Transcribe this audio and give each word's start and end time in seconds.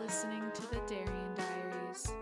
listening 0.00 0.42
to 0.54 0.62
the 0.62 0.80
Darian 0.86 1.34
Diaries. 1.34 2.12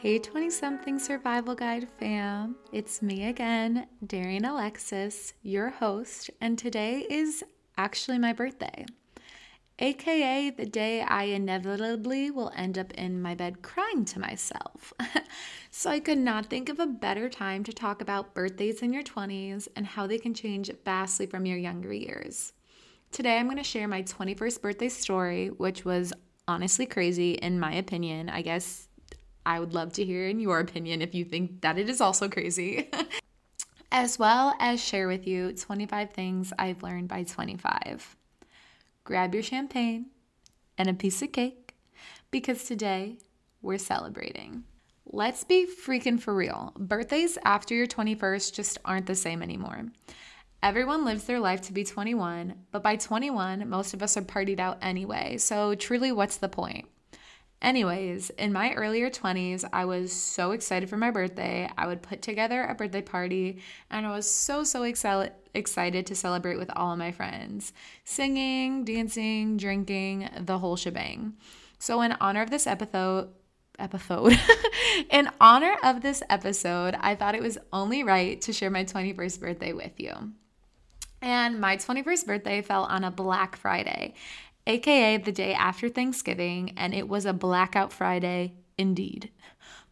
Hey 0.00 0.18
20 0.18 0.50
something 0.50 0.98
survival 0.98 1.54
guide 1.54 1.88
fam, 1.98 2.56
it's 2.72 3.00
me 3.00 3.28
again, 3.28 3.86
Darian 4.06 4.44
Alexis, 4.44 5.32
your 5.42 5.70
host, 5.70 6.30
and 6.40 6.58
today 6.58 7.06
is 7.08 7.42
actually 7.78 8.18
my 8.18 8.32
birthday 8.32 8.84
aka 9.82 10.48
the 10.50 10.64
day 10.64 11.02
I 11.02 11.24
inevitably 11.24 12.30
will 12.30 12.52
end 12.54 12.78
up 12.78 12.92
in 12.92 13.20
my 13.20 13.34
bed 13.34 13.62
crying 13.62 14.04
to 14.06 14.20
myself. 14.20 14.92
so 15.72 15.90
I 15.90 15.98
could 15.98 16.18
not 16.18 16.46
think 16.46 16.68
of 16.68 16.78
a 16.78 16.86
better 16.86 17.28
time 17.28 17.64
to 17.64 17.72
talk 17.72 18.00
about 18.00 18.32
birthdays 18.32 18.80
in 18.80 18.92
your 18.92 19.02
20s 19.02 19.66
and 19.74 19.84
how 19.84 20.06
they 20.06 20.18
can 20.18 20.34
change 20.34 20.70
vastly 20.84 21.26
from 21.26 21.46
your 21.46 21.58
younger 21.58 21.92
years. 21.92 22.52
Today 23.10 23.38
I'm 23.38 23.46
going 23.46 23.56
to 23.56 23.64
share 23.64 23.88
my 23.88 24.02
21st 24.04 24.62
birthday 24.62 24.88
story, 24.88 25.48
which 25.48 25.84
was 25.84 26.12
honestly 26.46 26.86
crazy 26.86 27.32
in 27.32 27.58
my 27.58 27.74
opinion. 27.74 28.28
I 28.28 28.42
guess 28.42 28.86
I 29.44 29.58
would 29.58 29.74
love 29.74 29.92
to 29.94 30.04
hear 30.04 30.28
in 30.28 30.38
your 30.38 30.60
opinion 30.60 31.02
if 31.02 31.12
you 31.12 31.24
think 31.24 31.60
that 31.62 31.76
it 31.76 31.90
is 31.90 32.00
also 32.00 32.28
crazy. 32.28 32.88
as 33.90 34.16
well 34.16 34.54
as 34.60 34.82
share 34.82 35.08
with 35.08 35.26
you 35.26 35.52
25 35.52 36.12
things 36.12 36.52
I've 36.56 36.84
learned 36.84 37.08
by 37.08 37.24
25 37.24 38.16
grab 39.04 39.34
your 39.34 39.42
champagne 39.42 40.06
and 40.78 40.88
a 40.88 40.94
piece 40.94 41.22
of 41.22 41.32
cake 41.32 41.74
because 42.30 42.64
today 42.64 43.18
we're 43.60 43.78
celebrating. 43.78 44.64
Let's 45.06 45.44
be 45.44 45.66
freaking 45.66 46.20
for 46.20 46.34
real. 46.34 46.72
Birthdays 46.78 47.36
after 47.44 47.74
your 47.74 47.86
21st 47.86 48.52
just 48.54 48.78
aren't 48.84 49.06
the 49.06 49.14
same 49.14 49.42
anymore. 49.42 49.86
Everyone 50.62 51.04
lives 51.04 51.24
their 51.24 51.40
life 51.40 51.60
to 51.62 51.72
be 51.72 51.82
21, 51.82 52.54
but 52.70 52.84
by 52.84 52.96
21, 52.96 53.68
most 53.68 53.94
of 53.94 54.02
us 54.02 54.16
are 54.16 54.22
partied 54.22 54.60
out 54.60 54.78
anyway. 54.80 55.36
So, 55.36 55.74
truly, 55.74 56.12
what's 56.12 56.36
the 56.36 56.48
point? 56.48 56.86
Anyways, 57.62 58.30
in 58.30 58.52
my 58.52 58.74
earlier 58.74 59.08
20s, 59.08 59.64
I 59.72 59.84
was 59.84 60.12
so 60.12 60.50
excited 60.50 60.90
for 60.90 60.96
my 60.96 61.12
birthday. 61.12 61.70
I 61.78 61.86
would 61.86 62.02
put 62.02 62.20
together 62.20 62.64
a 62.64 62.74
birthday 62.74 63.02
party 63.02 63.62
and 63.88 64.04
I 64.04 64.10
was 64.10 64.30
so, 64.30 64.64
so 64.64 64.82
excited 64.82 65.32
excited 65.54 66.06
to 66.06 66.14
celebrate 66.14 66.56
with 66.56 66.70
all 66.74 66.92
of 66.92 66.98
my 66.98 67.12
friends 67.12 67.74
singing, 68.04 68.84
dancing, 68.84 69.58
drinking, 69.58 70.28
the 70.40 70.58
whole 70.58 70.76
shebang. 70.76 71.34
So, 71.78 72.00
in 72.00 72.12
honor 72.20 72.42
of 72.42 72.50
this 72.50 72.66
episode, 72.66 73.28
episode. 73.78 74.38
in 75.10 75.30
honor 75.40 75.76
of 75.82 76.02
this 76.02 76.22
episode, 76.30 76.96
I 76.98 77.14
thought 77.14 77.34
it 77.34 77.42
was 77.42 77.58
only 77.72 78.02
right 78.02 78.40
to 78.42 78.52
share 78.52 78.70
my 78.70 78.84
21st 78.84 79.40
birthday 79.40 79.72
with 79.72 80.00
you. 80.00 80.12
And 81.20 81.60
my 81.60 81.76
21st 81.76 82.26
birthday 82.26 82.62
fell 82.62 82.84
on 82.84 83.04
a 83.04 83.10
Black 83.10 83.56
Friday 83.56 84.14
aka 84.66 85.16
the 85.16 85.32
day 85.32 85.54
after 85.54 85.88
Thanksgiving, 85.88 86.72
and 86.76 86.94
it 86.94 87.08
was 87.08 87.26
a 87.26 87.32
blackout 87.32 87.92
Friday 87.92 88.54
indeed. 88.78 89.30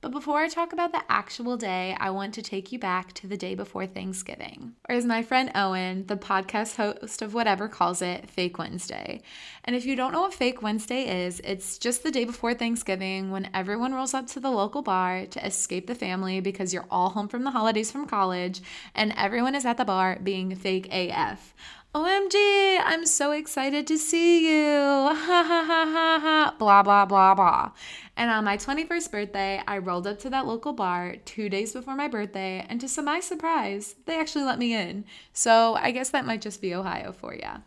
But 0.03 0.13
before 0.13 0.39
I 0.39 0.49
talk 0.49 0.73
about 0.73 0.93
the 0.93 1.03
actual 1.11 1.59
day, 1.59 1.95
I 2.01 2.09
want 2.09 2.33
to 2.33 2.43
take 2.43 2.73
you 2.73 2.79
back 2.79 3.13
to 3.15 3.27
the 3.27 3.37
day 3.37 3.55
before 3.55 3.87
Thanksgiving, 3.87 4.73
or 4.89 4.95
as 4.95 5.05
my 5.05 5.23
friend 5.23 5.51
Owen, 5.55 6.07
the 6.07 6.17
podcast 6.17 6.77
host 6.77 7.21
of 7.21 7.35
whatever, 7.35 7.69
calls 7.69 8.01
it, 8.01 8.31
Fake 8.31 8.57
Wednesday. 8.57 9.21
And 9.63 9.77
if 9.77 9.85
you 9.85 9.97
don't 9.97 10.13
know 10.13 10.23
what 10.23 10.33
Fake 10.33 10.63
Wednesday 10.63 11.27
is, 11.27 11.43
it's 11.45 11.77
just 11.77 12.03
the 12.03 12.11
day 12.11 12.25
before 12.25 12.55
Thanksgiving 12.55 13.31
when 13.31 13.51
everyone 13.53 13.93
rolls 13.93 14.15
up 14.15 14.27
to 14.29 14.41
the 14.41 14.51
local 14.51 14.81
bar 14.81 15.27
to 15.27 15.47
escape 15.47 15.87
the 15.87 15.95
family 15.95 16.41
because 16.41 16.73
you're 16.73 16.87
all 16.91 17.11
home 17.11 17.29
from 17.29 17.45
the 17.45 17.51
holidays 17.51 17.93
from 17.93 18.07
college, 18.07 18.63
and 18.95 19.13
everyone 19.19 19.55
is 19.55 19.67
at 19.67 19.77
the 19.77 19.85
bar 19.85 20.19
being 20.23 20.55
fake 20.55 20.89
AF. 20.91 21.55
OMG, 21.93 22.79
I'm 22.85 23.05
so 23.05 23.33
excited 23.33 23.85
to 23.89 23.99
see 23.99 24.47
you. 24.49 24.71
Ha 25.13 25.43
ha 25.43 25.65
ha 25.65 25.85
ha 25.87 26.19
ha. 26.21 26.55
Blah, 26.57 26.85
blah, 26.85 27.05
blah, 27.05 27.35
blah. 27.35 27.73
And 28.17 28.31
on 28.31 28.45
my 28.45 28.57
21st 28.57 29.11
birthday, 29.11 29.61
I 29.67 29.79
rolled 29.79 30.07
up 30.07 30.21
to 30.21 30.31
that 30.31 30.47
local 30.47 30.73
bar 30.73 31.17
two 31.25 31.49
days 31.49 31.73
before 31.73 31.97
my 31.97 32.07
birthday, 32.07 32.65
and 32.69 32.81
to 32.81 33.03
my 33.03 33.19
surprise, 33.19 33.97
they 34.07 34.21
actually 34.21 34.45
let 34.45 34.61
me 34.61 34.73
in. 34.73 35.05
So 35.33 35.75
I 35.75 35.91
guess 35.91 36.11
that 36.11 36.27
might 36.27 36.43
just 36.43 36.63
be 36.63 36.75
Ohio 36.75 37.11
for 37.11 37.35
ya. 37.35 37.59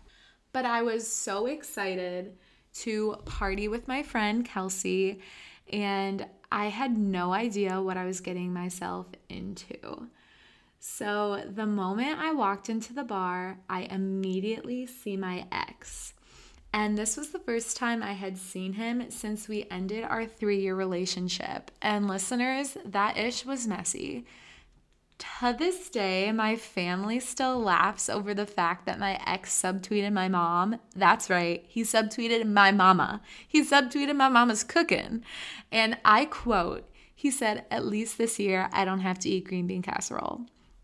But 0.53 0.65
I 0.65 0.83
was 0.83 1.05
so 1.05 1.47
excited 1.47 2.37
to 2.75 3.17
party 3.25 3.67
with 3.67 3.89
my 3.89 4.03
friend 4.03 4.45
Kelsey, 4.45 5.19
and 5.69 6.25
I 6.49 6.67
had 6.67 6.97
no 6.97 7.33
idea 7.33 7.81
what 7.81 7.97
I 7.97 8.05
was 8.05 8.21
getting 8.21 8.53
myself 8.53 9.07
into. 9.27 10.07
So 10.85 11.41
the 11.49 11.65
moment 11.65 12.19
I 12.19 12.33
walked 12.33 12.67
into 12.67 12.91
the 12.91 13.05
bar, 13.05 13.57
I 13.69 13.83
immediately 13.83 14.85
see 14.85 15.15
my 15.15 15.45
ex. 15.49 16.13
And 16.73 16.97
this 16.97 17.15
was 17.15 17.29
the 17.29 17.39
first 17.39 17.77
time 17.77 18.03
I 18.03 18.11
had 18.11 18.37
seen 18.37 18.73
him 18.73 19.09
since 19.09 19.47
we 19.47 19.65
ended 19.71 20.03
our 20.03 20.25
three 20.25 20.59
year 20.59 20.75
relationship. 20.75 21.71
And 21.81 22.09
listeners, 22.09 22.75
that 22.83 23.17
ish 23.17 23.45
was 23.45 23.65
messy. 23.65 24.25
To 25.19 25.55
this 25.57 25.89
day, 25.89 26.33
my 26.33 26.57
family 26.57 27.21
still 27.21 27.61
laughs 27.61 28.09
over 28.09 28.33
the 28.33 28.45
fact 28.45 28.85
that 28.85 28.99
my 28.99 29.17
ex 29.25 29.57
subtweeted 29.59 30.11
my 30.11 30.27
mom. 30.27 30.81
That's 30.93 31.29
right, 31.29 31.63
he 31.65 31.83
subtweeted 31.83 32.45
my 32.45 32.73
mama. 32.73 33.21
He 33.47 33.63
subtweeted 33.63 34.17
my 34.17 34.27
mama's 34.27 34.65
cooking. 34.65 35.23
And 35.71 35.97
I 36.03 36.25
quote, 36.25 36.89
he 37.15 37.31
said, 37.31 37.65
At 37.71 37.85
least 37.85 38.17
this 38.17 38.37
year, 38.37 38.69
I 38.73 38.83
don't 38.83 38.99
have 38.99 39.19
to 39.19 39.29
eat 39.29 39.45
green 39.45 39.65
bean 39.65 39.81
casserole. 39.81 40.41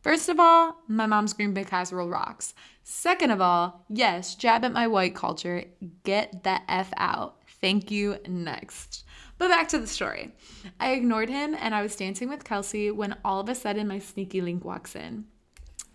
First 0.09 0.27
of 0.27 0.39
all, 0.39 0.81
my 0.87 1.05
mom's 1.05 1.33
green 1.33 1.53
bean 1.53 1.65
casserole 1.65 2.09
rocks. 2.09 2.55
Second 2.81 3.29
of 3.29 3.41
all, 3.41 3.85
yes, 3.89 4.33
jab 4.33 4.65
at 4.65 4.73
my 4.73 4.87
white 4.87 5.13
culture. 5.13 5.65
Get 6.03 6.43
the 6.43 6.59
F 6.67 6.91
out. 6.97 7.35
Thank 7.61 7.91
you. 7.91 8.17
Next. 8.27 9.05
But 9.37 9.49
back 9.49 9.67
to 9.67 9.77
the 9.77 9.85
story. 9.85 10.33
I 10.79 10.93
ignored 10.93 11.29
him 11.29 11.55
and 11.59 11.75
I 11.75 11.83
was 11.83 11.95
dancing 11.95 12.27
with 12.27 12.43
Kelsey 12.43 12.89
when 12.89 13.17
all 13.23 13.39
of 13.39 13.49
a 13.49 13.53
sudden 13.53 13.87
my 13.87 13.99
sneaky 13.99 14.41
link 14.41 14.65
walks 14.65 14.95
in. 14.95 15.25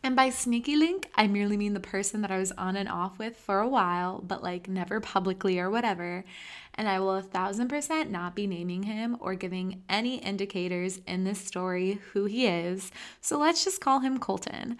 And 0.04 0.14
by 0.14 0.28
sneaky 0.28 0.76
link, 0.76 1.08
I 1.14 1.26
merely 1.26 1.56
mean 1.56 1.72
the 1.72 1.80
person 1.80 2.20
that 2.20 2.30
I 2.30 2.36
was 2.36 2.52
on 2.52 2.76
and 2.76 2.90
off 2.90 3.18
with 3.18 3.38
for 3.38 3.60
a 3.60 3.68
while, 3.68 4.20
but 4.20 4.42
like 4.42 4.68
never 4.68 5.00
publicly 5.00 5.58
or 5.58 5.70
whatever. 5.70 6.26
And 6.74 6.86
I 6.86 7.00
will 7.00 7.14
a 7.14 7.22
thousand 7.22 7.68
percent 7.68 8.10
not 8.10 8.34
be 8.34 8.46
naming 8.46 8.82
him 8.82 9.16
or 9.18 9.34
giving 9.34 9.82
any 9.88 10.16
indicators 10.16 11.00
in 11.06 11.24
this 11.24 11.38
story 11.38 12.00
who 12.12 12.26
he 12.26 12.46
is. 12.46 12.92
So 13.22 13.38
let's 13.38 13.64
just 13.64 13.80
call 13.80 14.00
him 14.00 14.18
Colton. 14.18 14.76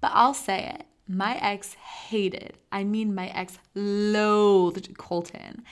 But 0.00 0.12
I'll 0.14 0.32
say 0.32 0.74
it 0.74 0.86
my 1.06 1.36
ex 1.36 1.74
hated, 1.74 2.56
I 2.70 2.84
mean, 2.84 3.14
my 3.14 3.28
ex 3.28 3.58
loathed 3.74 4.96
Colton. 4.96 5.64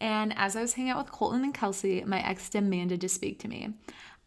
And 0.00 0.32
as 0.36 0.56
I 0.56 0.62
was 0.62 0.74
hanging 0.74 0.90
out 0.90 1.04
with 1.04 1.12
Colton 1.12 1.44
and 1.44 1.54
Kelsey, 1.54 2.02
my 2.04 2.26
ex 2.26 2.48
demanded 2.48 3.00
to 3.02 3.08
speak 3.08 3.38
to 3.40 3.48
me. 3.48 3.74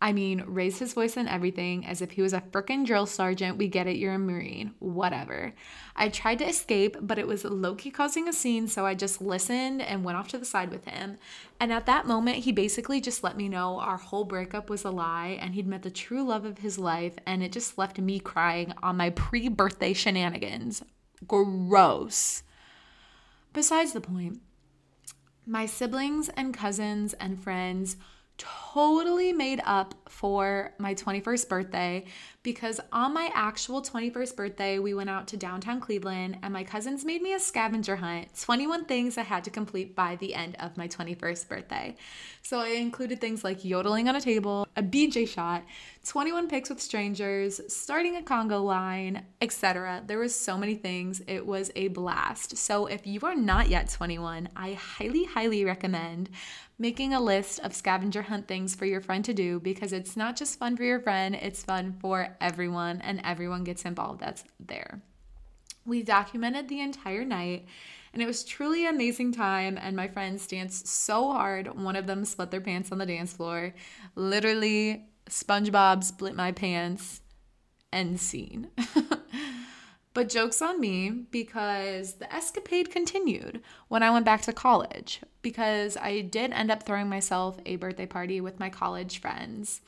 I 0.04 0.14
mean, 0.14 0.44
raised 0.48 0.80
his 0.80 0.94
voice 0.94 1.16
and 1.16 1.30
everything 1.30 1.86
as 1.86 2.02
if 2.02 2.12
he 2.12 2.24
was 2.24 2.34
a 2.34 2.42
frickin' 2.42 2.88
drill 2.88 3.06
sergeant. 3.06 3.60
We 3.60 3.68
get 3.68 3.86
it, 3.86 3.98
you're 3.98 4.16
a 4.16 4.20
Marine. 4.20 4.74
Whatever. 4.80 5.54
I 5.96 6.10
tried 6.10 6.40
to 6.40 6.48
escape, 6.50 6.98
but 7.00 7.20
it 7.20 7.28
was 7.28 7.46
low 7.46 7.76
key 7.76 7.92
causing 7.92 8.28
a 8.28 8.34
scene, 8.34 8.68
so 8.68 8.84
I 8.84 8.96
just 8.96 9.22
listened 9.22 9.84
and 9.84 10.04
went 10.04 10.18
off 10.18 10.28
to 10.30 10.40
the 10.40 10.46
side 10.46 10.72
with 10.72 10.86
him. 10.86 11.18
And 11.60 11.72
at 11.72 11.86
that 11.86 12.08
moment, 12.08 12.38
he 12.38 12.52
basically 12.52 13.00
just 13.00 13.24
let 13.24 13.38
me 13.38 13.48
know 13.48 13.80
our 13.80 13.98
whole 13.98 14.24
breakup 14.24 14.72
was 14.72 14.84
a 14.84 14.90
lie 14.90 15.38
and 15.40 15.54
he'd 15.54 15.68
met 15.68 15.84
the 15.84 15.92
true 15.92 16.24
love 16.24 16.46
of 16.46 16.58
his 16.58 16.80
life, 16.80 17.20
and 17.28 17.44
it 17.44 17.52
just 17.52 17.78
left 17.78 18.00
me 18.00 18.20
crying 18.20 18.74
on 18.82 18.98
my 18.98 19.12
pre 19.12 19.50
birthday 19.50 19.94
shenanigans. 19.94 20.82
Gross. 21.28 22.42
Besides 23.54 23.94
the 23.94 24.02
point, 24.02 24.42
my 25.46 25.68
siblings 25.68 26.30
and 26.30 26.56
cousins 26.56 27.14
and 27.14 27.44
friends 27.44 27.98
totally 28.74 29.34
made 29.34 29.62
up 29.66 29.94
for 30.10 30.74
my 30.78 30.94
21st 30.96 31.50
birthday 31.50 32.06
because 32.44 32.80
on 32.92 33.14
my 33.14 33.30
actual 33.36 33.82
21st 33.82 34.36
birthday, 34.36 34.80
we 34.80 34.94
went 34.94 35.10
out 35.10 35.28
to 35.28 35.38
downtown 35.38 35.80
Cleveland 35.80 36.38
and 36.42 36.52
my 36.52 36.64
cousins 36.64 37.06
made 37.06 37.22
me 37.22 37.34
a 37.34 37.40
scavenger 37.40 37.98
hunt 37.98 38.30
21 38.42 38.86
things 38.86 39.18
I 39.18 39.22
had 39.22 39.44
to 39.44 39.52
complete 39.52 39.96
by 39.96 40.16
the 40.16 40.34
end 40.34 40.56
of 40.60 40.76
my 40.76 40.88
21st 40.88 41.48
birthday. 41.48 41.96
So 42.42 42.60
I 42.60 42.70
included 42.70 43.22
things 43.22 43.44
like 43.44 43.64
yodeling 43.64 44.10
on 44.10 44.16
a 44.16 44.22
table, 44.22 44.68
a 44.76 44.82
BJ 44.82 45.28
shot, 45.28 45.64
21 46.06 46.48
pics 46.48 46.70
with 46.70 46.82
strangers, 46.82 47.62
starting 47.68 48.16
a 48.16 48.24
Congo 48.24 48.64
line, 48.64 49.24
etc. 49.40 50.02
There 50.08 50.18
was 50.18 50.34
so 50.34 50.58
many 50.58 50.74
things. 50.74 51.22
It 51.28 51.46
was 51.46 51.72
a 51.76 51.90
blast. 51.90 52.58
So 52.58 52.88
if 52.88 53.06
you 53.06 53.20
are 53.22 53.36
not 53.36 53.70
yet 53.70 53.90
21, 53.90 54.50
I 54.56 54.74
highly 54.74 55.26
highly 55.26 55.64
recommend 55.64 56.30
making 56.82 57.14
a 57.14 57.22
list 57.22 57.60
of 57.60 57.76
scavenger 57.76 58.24
hunt 58.24 58.48
things 58.48 58.74
for 58.74 58.86
your 58.86 59.02
friend 59.02 59.24
to 59.24 59.36
do 59.36 59.60
because 59.60 59.94
it's 59.94 60.18
not 60.18 60.36
just 60.36 60.58
fun 60.58 60.76
for 60.76 60.84
your 60.84 61.00
friend, 61.00 61.36
it's 61.36 61.64
fun 61.64 61.96
for 62.02 62.31
everyone 62.40 63.02
and 63.02 63.22
everyone 63.24 63.64
gets 63.64 63.86
involved 63.86 64.22
that's 64.22 64.44
there. 64.60 65.02
We 65.86 66.04
documented 66.04 66.68
the 66.68 66.80
entire 66.80 67.26
night 67.26 67.66
And 68.14 68.22
it 68.22 68.28
was 68.28 68.44
truly 68.44 68.86
an 68.86 68.96
amazing 68.96 69.32
time. 69.32 69.78
And 69.82 69.96
my 69.96 70.08
friends 70.08 70.46
danced 70.46 70.86
so 70.88 71.32
hard. 71.32 71.82
One 71.82 71.96
of 71.96 72.08
them 72.08 72.26
split 72.26 72.52
their 72.52 72.60
pants 72.60 72.92
on 72.92 72.98
the 72.98 73.06
dance 73.06 73.34
floor. 73.34 73.74
Literally, 74.16 75.06
SpongeBob 75.30 76.04
split 76.04 76.36
my 76.36 76.52
pants. 76.52 77.22
End 77.94 78.20
scene. 78.20 78.68
But 80.14 80.28
joke's 80.28 80.62
on 80.62 80.82
me 80.82 81.10
because 81.10 82.16
the 82.16 82.34
escapade 82.34 82.92
continued 82.92 83.62
when 83.88 84.04
I 84.04 84.12
went 84.12 84.26
back 84.26 84.42
to 84.42 84.54
college 84.54 85.22
because 85.42 85.96
I 85.96 86.20
did 86.20 86.52
end 86.52 86.70
up 86.70 86.84
throwing 86.84 87.08
myself 87.08 87.58
a 87.66 87.78
birthday 87.78 88.06
party 88.06 88.42
with 88.42 88.60
my 88.60 88.70
college 88.70 89.22
friends. 89.22 89.80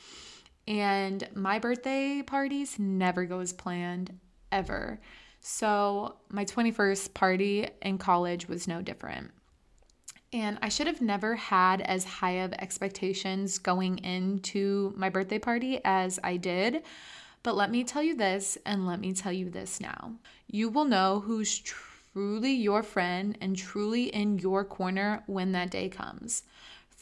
And 0.68 1.28
my 1.36 1.60
birthday 1.60 2.22
parties 2.22 2.80
never 2.80 3.26
go 3.26 3.40
as 3.40 3.54
planned 3.54 4.18
ever. 4.52 5.00
So 5.40 6.16
my 6.30 6.46
21st 6.46 7.14
party 7.14 7.68
in 7.82 7.98
college 7.98 8.48
was 8.48 8.68
no 8.68 8.82
different. 8.82 9.32
And 10.32 10.58
I 10.62 10.70
should 10.70 10.88
have 10.88 11.02
never 11.02 11.36
had 11.36 11.82
as 11.82 12.06
high 12.06 12.44
of 12.44 12.54
expectations 12.54 13.60
going 13.60 14.00
into 14.00 14.94
my 14.96 15.10
birthday 15.10 15.38
party 15.38 15.80
as 15.84 16.20
I 16.24 16.38
did. 16.38 16.84
But 17.44 17.56
let 17.56 17.70
me 17.70 17.84
tell 17.84 18.02
you 18.02 18.16
this, 18.16 18.58
and 18.66 18.88
let 18.88 19.02
me 19.02 19.14
tell 19.14 19.34
you 19.34 19.50
this 19.50 19.82
now. 19.82 20.14
You 20.48 20.70
will 20.70 20.86
know 20.86 21.20
who's 21.20 21.60
truly 21.60 22.54
your 22.54 22.84
friend 22.84 23.38
and 23.42 23.56
truly 23.56 24.06
in 24.06 24.40
your 24.40 24.64
corner 24.64 25.24
when 25.28 25.52
that 25.52 25.70
day 25.70 25.90
comes. 25.90 26.44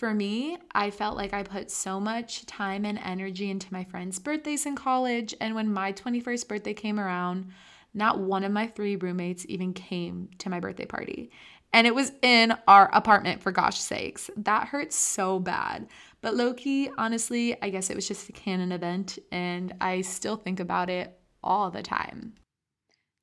For 0.01 0.15
me, 0.15 0.57
I 0.71 0.89
felt 0.89 1.15
like 1.15 1.31
I 1.31 1.43
put 1.43 1.69
so 1.69 1.99
much 1.99 2.47
time 2.47 2.85
and 2.85 2.97
energy 2.97 3.51
into 3.51 3.71
my 3.71 3.83
friends' 3.83 4.17
birthdays 4.17 4.65
in 4.65 4.75
college, 4.75 5.35
and 5.39 5.53
when 5.53 5.71
my 5.71 5.93
21st 5.93 6.47
birthday 6.47 6.73
came 6.73 6.99
around, 6.99 7.51
not 7.93 8.17
one 8.17 8.43
of 8.43 8.51
my 8.51 8.65
three 8.65 8.95
roommates 8.95 9.45
even 9.47 9.75
came 9.75 10.31
to 10.39 10.49
my 10.49 10.59
birthday 10.59 10.87
party. 10.87 11.29
And 11.71 11.85
it 11.85 11.93
was 11.93 12.13
in 12.23 12.57
our 12.67 12.89
apartment, 12.95 13.43
for 13.43 13.51
gosh 13.51 13.77
sakes. 13.77 14.31
That 14.37 14.69
hurts 14.69 14.95
so 14.95 15.37
bad. 15.37 15.87
But 16.21 16.33
low 16.33 16.55
key, 16.55 16.89
honestly, 16.97 17.61
I 17.61 17.69
guess 17.69 17.91
it 17.91 17.95
was 17.95 18.07
just 18.07 18.27
a 18.27 18.31
canon 18.31 18.71
event, 18.71 19.19
and 19.31 19.71
I 19.79 20.01
still 20.01 20.35
think 20.35 20.59
about 20.59 20.89
it 20.89 21.15
all 21.43 21.69
the 21.69 21.83
time. 21.83 22.33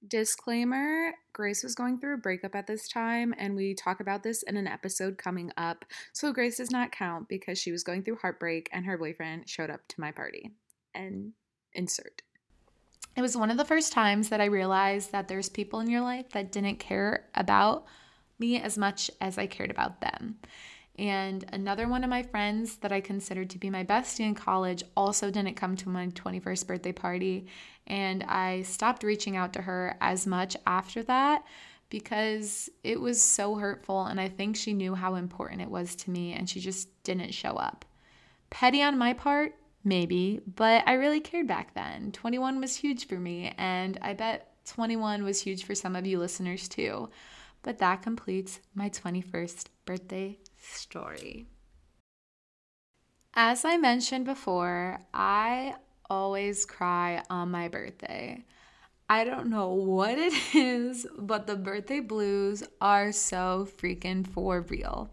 Disclaimer 0.06 1.12
Grace 1.32 1.62
was 1.62 1.74
going 1.74 1.98
through 1.98 2.14
a 2.14 2.18
breakup 2.18 2.54
at 2.54 2.66
this 2.66 2.88
time, 2.88 3.34
and 3.36 3.56
we 3.56 3.74
talk 3.74 4.00
about 4.00 4.22
this 4.22 4.42
in 4.44 4.56
an 4.56 4.66
episode 4.66 5.18
coming 5.18 5.50
up. 5.56 5.84
So, 6.12 6.32
Grace 6.32 6.58
does 6.58 6.70
not 6.70 6.92
count 6.92 7.28
because 7.28 7.58
she 7.58 7.72
was 7.72 7.82
going 7.82 8.02
through 8.04 8.16
heartbreak 8.16 8.68
and 8.72 8.86
her 8.86 8.96
boyfriend 8.96 9.48
showed 9.48 9.70
up 9.70 9.80
to 9.88 10.00
my 10.00 10.12
party. 10.12 10.52
And 10.94 11.32
insert. 11.74 12.22
It 13.16 13.22
was 13.22 13.36
one 13.36 13.50
of 13.50 13.56
the 13.56 13.64
first 13.64 13.92
times 13.92 14.28
that 14.28 14.40
I 14.40 14.46
realized 14.46 15.12
that 15.12 15.26
there's 15.26 15.48
people 15.48 15.80
in 15.80 15.90
your 15.90 16.02
life 16.02 16.28
that 16.30 16.52
didn't 16.52 16.78
care 16.78 17.26
about 17.34 17.86
me 18.38 18.60
as 18.60 18.78
much 18.78 19.10
as 19.20 19.38
I 19.38 19.46
cared 19.46 19.70
about 19.70 20.00
them. 20.00 20.36
And 20.98 21.44
another 21.52 21.86
one 21.86 22.02
of 22.02 22.10
my 22.10 22.24
friends 22.24 22.76
that 22.78 22.90
I 22.90 23.00
considered 23.00 23.50
to 23.50 23.58
be 23.58 23.70
my 23.70 23.84
bestie 23.84 24.26
in 24.26 24.34
college 24.34 24.82
also 24.96 25.30
didn't 25.30 25.54
come 25.54 25.76
to 25.76 25.88
my 25.88 26.08
21st 26.08 26.66
birthday 26.66 26.92
party. 26.92 27.46
And 27.88 28.22
I 28.24 28.62
stopped 28.62 29.02
reaching 29.02 29.36
out 29.36 29.52
to 29.54 29.62
her 29.62 29.96
as 30.00 30.26
much 30.26 30.56
after 30.66 31.02
that 31.04 31.44
because 31.90 32.68
it 32.84 33.00
was 33.00 33.20
so 33.20 33.56
hurtful. 33.56 34.04
And 34.04 34.20
I 34.20 34.28
think 34.28 34.56
she 34.56 34.74
knew 34.74 34.94
how 34.94 35.14
important 35.14 35.62
it 35.62 35.70
was 35.70 35.96
to 35.96 36.10
me 36.10 36.32
and 36.34 36.48
she 36.48 36.60
just 36.60 37.02
didn't 37.02 37.32
show 37.32 37.52
up. 37.52 37.84
Petty 38.50 38.82
on 38.82 38.98
my 38.98 39.12
part, 39.12 39.54
maybe, 39.84 40.40
but 40.54 40.86
I 40.86 40.94
really 40.94 41.20
cared 41.20 41.46
back 41.46 41.74
then. 41.74 42.12
21 42.12 42.60
was 42.60 42.76
huge 42.76 43.06
for 43.06 43.18
me. 43.18 43.54
And 43.58 43.98
I 44.02 44.12
bet 44.12 44.52
21 44.66 45.24
was 45.24 45.40
huge 45.40 45.64
for 45.64 45.74
some 45.74 45.96
of 45.96 46.06
you 46.06 46.18
listeners 46.18 46.68
too. 46.68 47.08
But 47.62 47.78
that 47.78 48.02
completes 48.02 48.60
my 48.74 48.88
21st 48.90 49.66
birthday 49.84 50.38
story. 50.60 51.46
As 53.34 53.64
I 53.64 53.76
mentioned 53.76 54.24
before, 54.24 55.00
I 55.14 55.74
always 56.10 56.64
cry 56.64 57.22
on 57.30 57.50
my 57.50 57.68
birthday. 57.68 58.44
I 59.10 59.24
don't 59.24 59.48
know 59.48 59.68
what 59.68 60.18
it 60.18 60.34
is, 60.54 61.06
but 61.18 61.46
the 61.46 61.56
birthday 61.56 62.00
blues 62.00 62.62
are 62.80 63.12
so 63.12 63.68
freaking 63.78 64.26
for 64.26 64.62
real. 64.62 65.10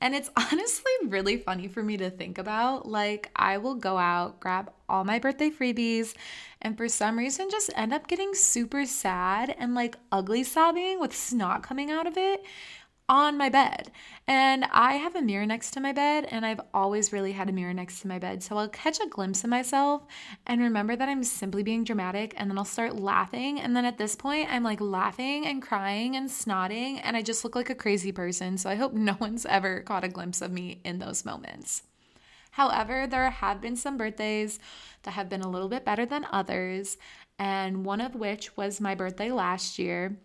And 0.00 0.14
it's 0.14 0.30
honestly 0.36 0.92
really 1.06 1.36
funny 1.36 1.68
for 1.68 1.82
me 1.82 1.96
to 1.98 2.10
think 2.10 2.38
about. 2.38 2.86
Like, 2.88 3.30
I 3.36 3.58
will 3.58 3.74
go 3.74 3.98
out, 3.98 4.40
grab 4.40 4.72
all 4.88 5.04
my 5.04 5.18
birthday 5.18 5.50
freebies, 5.50 6.14
and 6.62 6.76
for 6.76 6.88
some 6.88 7.18
reason 7.18 7.48
just 7.50 7.70
end 7.74 7.92
up 7.92 8.08
getting 8.08 8.34
super 8.34 8.86
sad 8.86 9.54
and 9.58 9.74
like 9.74 9.96
ugly 10.10 10.42
sobbing 10.42 10.98
with 11.00 11.14
snot 11.14 11.62
coming 11.62 11.90
out 11.90 12.06
of 12.06 12.16
it 12.16 12.44
on 13.08 13.38
my 13.38 13.48
bed. 13.48 13.90
And 14.26 14.64
I 14.72 14.94
have 14.94 15.14
a 15.14 15.22
mirror 15.22 15.46
next 15.46 15.70
to 15.72 15.80
my 15.80 15.92
bed, 15.92 16.26
and 16.30 16.44
I've 16.44 16.60
always 16.74 17.12
really 17.12 17.32
had 17.32 17.48
a 17.48 17.52
mirror 17.52 17.72
next 17.72 18.00
to 18.00 18.08
my 18.08 18.18
bed. 18.18 18.42
So 18.42 18.56
I'll 18.56 18.68
catch 18.68 18.98
a 19.00 19.08
glimpse 19.08 19.44
of 19.44 19.50
myself 19.50 20.04
and 20.46 20.60
remember 20.60 20.96
that 20.96 21.08
I'm 21.08 21.22
simply 21.22 21.62
being 21.62 21.84
dramatic, 21.84 22.34
and 22.36 22.50
then 22.50 22.58
I'll 22.58 22.64
start 22.64 22.96
laughing. 22.96 23.60
And 23.60 23.76
then 23.76 23.84
at 23.84 23.98
this 23.98 24.16
point, 24.16 24.52
I'm 24.52 24.64
like 24.64 24.80
laughing 24.80 25.46
and 25.46 25.62
crying 25.62 26.16
and 26.16 26.28
snotting, 26.28 27.00
and 27.02 27.16
I 27.16 27.22
just 27.22 27.44
look 27.44 27.54
like 27.54 27.70
a 27.70 27.74
crazy 27.74 28.12
person. 28.12 28.58
So 28.58 28.68
I 28.68 28.74
hope 28.74 28.92
no 28.92 29.16
one's 29.20 29.46
ever 29.46 29.80
caught 29.80 30.04
a 30.04 30.08
glimpse 30.08 30.42
of 30.42 30.50
me 30.50 30.80
in 30.84 30.98
those 30.98 31.24
moments. 31.24 31.82
However, 32.52 33.06
there 33.06 33.28
have 33.28 33.60
been 33.60 33.76
some 33.76 33.98
birthdays 33.98 34.58
that 35.02 35.10
have 35.10 35.28
been 35.28 35.42
a 35.42 35.50
little 35.50 35.68
bit 35.68 35.84
better 35.84 36.06
than 36.06 36.26
others, 36.32 36.96
and 37.38 37.84
one 37.84 38.00
of 38.00 38.14
which 38.14 38.56
was 38.56 38.80
my 38.80 38.94
birthday 38.94 39.30
last 39.30 39.78
year. 39.78 40.16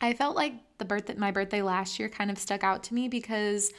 I 0.00 0.14
felt 0.14 0.36
like 0.36 0.54
the 0.78 0.84
birthday 0.84 1.14
my 1.14 1.30
birthday 1.30 1.62
last 1.62 1.98
year 1.98 2.08
kind 2.08 2.30
of 2.30 2.38
stuck 2.38 2.64
out 2.64 2.82
to 2.84 2.94
me 2.94 3.08
because 3.08 3.72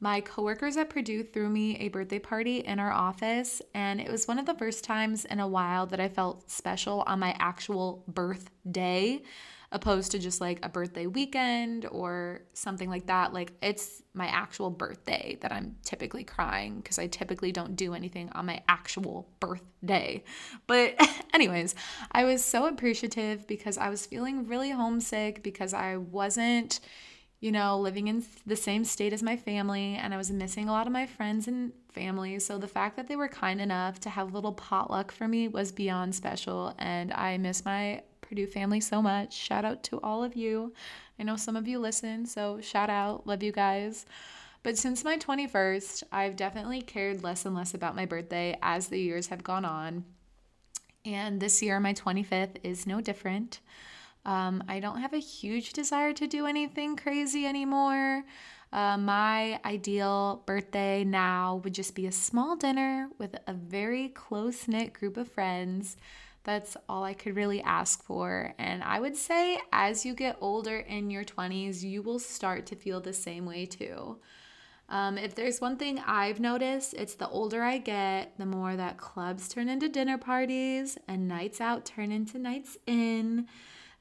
my 0.00 0.20
coworkers 0.20 0.76
at 0.76 0.90
Purdue 0.90 1.24
threw 1.24 1.48
me 1.48 1.76
a 1.78 1.88
birthday 1.88 2.20
party 2.20 2.58
in 2.58 2.78
our 2.78 2.92
office, 2.92 3.60
and 3.74 4.00
it 4.00 4.10
was 4.10 4.28
one 4.28 4.38
of 4.38 4.46
the 4.46 4.54
first 4.54 4.84
times 4.84 5.24
in 5.24 5.40
a 5.40 5.48
while 5.48 5.86
that 5.86 5.98
I 5.98 6.08
felt 6.08 6.50
special 6.50 7.02
on 7.06 7.18
my 7.18 7.34
actual 7.38 8.04
birthday 8.06 9.22
opposed 9.70 10.12
to 10.12 10.18
just 10.18 10.40
like 10.40 10.64
a 10.64 10.68
birthday 10.68 11.06
weekend 11.06 11.86
or 11.90 12.40
something 12.54 12.88
like 12.88 13.06
that. 13.06 13.34
Like 13.34 13.52
it's 13.60 14.02
my 14.14 14.26
actual 14.26 14.70
birthday 14.70 15.36
that 15.42 15.52
I'm 15.52 15.76
typically 15.84 16.24
crying 16.24 16.80
because 16.80 16.98
I 16.98 17.06
typically 17.06 17.52
don't 17.52 17.76
do 17.76 17.92
anything 17.92 18.30
on 18.32 18.46
my 18.46 18.62
actual 18.68 19.28
birthday. 19.40 20.24
But, 20.66 20.96
anyways, 21.34 21.74
I 22.12 22.24
was 22.24 22.42
so 22.42 22.66
appreciative 22.66 23.46
because 23.46 23.76
I 23.76 23.90
was 23.90 24.06
feeling 24.06 24.46
really 24.46 24.70
homesick 24.70 25.42
because 25.42 25.74
I 25.74 25.96
wasn't. 25.96 26.80
You 27.40 27.52
know, 27.52 27.78
living 27.78 28.08
in 28.08 28.24
the 28.46 28.56
same 28.56 28.84
state 28.84 29.12
as 29.12 29.22
my 29.22 29.36
family, 29.36 29.94
and 29.94 30.12
I 30.12 30.16
was 30.16 30.28
missing 30.28 30.68
a 30.68 30.72
lot 30.72 30.88
of 30.88 30.92
my 30.92 31.06
friends 31.06 31.46
and 31.46 31.72
family. 31.92 32.40
So, 32.40 32.58
the 32.58 32.66
fact 32.66 32.96
that 32.96 33.06
they 33.06 33.14
were 33.14 33.28
kind 33.28 33.60
enough 33.60 34.00
to 34.00 34.10
have 34.10 34.32
a 34.32 34.34
little 34.34 34.54
potluck 34.54 35.12
for 35.12 35.28
me 35.28 35.46
was 35.46 35.70
beyond 35.70 36.16
special. 36.16 36.74
And 36.80 37.12
I 37.12 37.38
miss 37.38 37.64
my 37.64 38.02
Purdue 38.28 38.46
family 38.46 38.80
so 38.80 39.00
much. 39.00 39.32
Shout 39.32 39.64
out 39.64 39.82
to 39.84 39.98
all 40.02 40.22
of 40.22 40.36
you. 40.36 40.74
I 41.18 41.22
know 41.22 41.36
some 41.36 41.56
of 41.56 41.66
you 41.66 41.78
listen, 41.78 42.26
so 42.26 42.60
shout 42.60 42.90
out. 42.90 43.26
Love 43.26 43.42
you 43.42 43.52
guys. 43.52 44.04
But 44.62 44.76
since 44.76 45.02
my 45.02 45.16
21st, 45.16 46.02
I've 46.12 46.36
definitely 46.36 46.82
cared 46.82 47.22
less 47.22 47.46
and 47.46 47.54
less 47.54 47.72
about 47.72 47.96
my 47.96 48.04
birthday 48.04 48.58
as 48.60 48.88
the 48.88 49.00
years 49.00 49.28
have 49.28 49.42
gone 49.42 49.64
on. 49.64 50.04
And 51.06 51.40
this 51.40 51.62
year, 51.62 51.80
my 51.80 51.94
25th, 51.94 52.56
is 52.62 52.86
no 52.86 53.00
different. 53.00 53.60
Um, 54.26 54.62
I 54.68 54.78
don't 54.78 55.00
have 55.00 55.14
a 55.14 55.18
huge 55.18 55.72
desire 55.72 56.12
to 56.12 56.26
do 56.26 56.44
anything 56.44 56.96
crazy 56.96 57.46
anymore. 57.46 58.24
Uh, 58.70 58.98
my 58.98 59.58
ideal 59.64 60.42
birthday 60.44 61.02
now 61.02 61.62
would 61.64 61.72
just 61.72 61.94
be 61.94 62.06
a 62.06 62.12
small 62.12 62.56
dinner 62.56 63.08
with 63.16 63.36
a 63.46 63.54
very 63.54 64.10
close 64.10 64.68
knit 64.68 64.92
group 64.92 65.16
of 65.16 65.32
friends 65.32 65.96
that's 66.48 66.78
all 66.88 67.04
I 67.04 67.12
could 67.12 67.36
really 67.36 67.60
ask 67.60 68.02
for. 68.02 68.54
And 68.58 68.82
I 68.82 69.00
would 69.00 69.16
say 69.16 69.58
as 69.70 70.06
you 70.06 70.14
get 70.14 70.38
older 70.40 70.78
in 70.78 71.10
your 71.10 71.22
20s, 71.22 71.82
you 71.82 72.00
will 72.00 72.18
start 72.18 72.64
to 72.66 72.74
feel 72.74 73.02
the 73.02 73.12
same 73.12 73.44
way 73.44 73.66
too. 73.66 74.16
Um, 74.88 75.18
if 75.18 75.34
there's 75.34 75.60
one 75.60 75.76
thing 75.76 76.00
I've 76.06 76.40
noticed, 76.40 76.94
it's 76.94 77.16
the 77.16 77.28
older 77.28 77.62
I 77.62 77.76
get, 77.76 78.32
the 78.38 78.46
more 78.46 78.76
that 78.76 78.96
clubs 78.96 79.46
turn 79.50 79.68
into 79.68 79.90
dinner 79.90 80.16
parties 80.16 80.96
and 81.06 81.28
nights 81.28 81.60
out 81.60 81.84
turn 81.84 82.10
into 82.10 82.38
nights 82.38 82.78
in. 82.86 83.46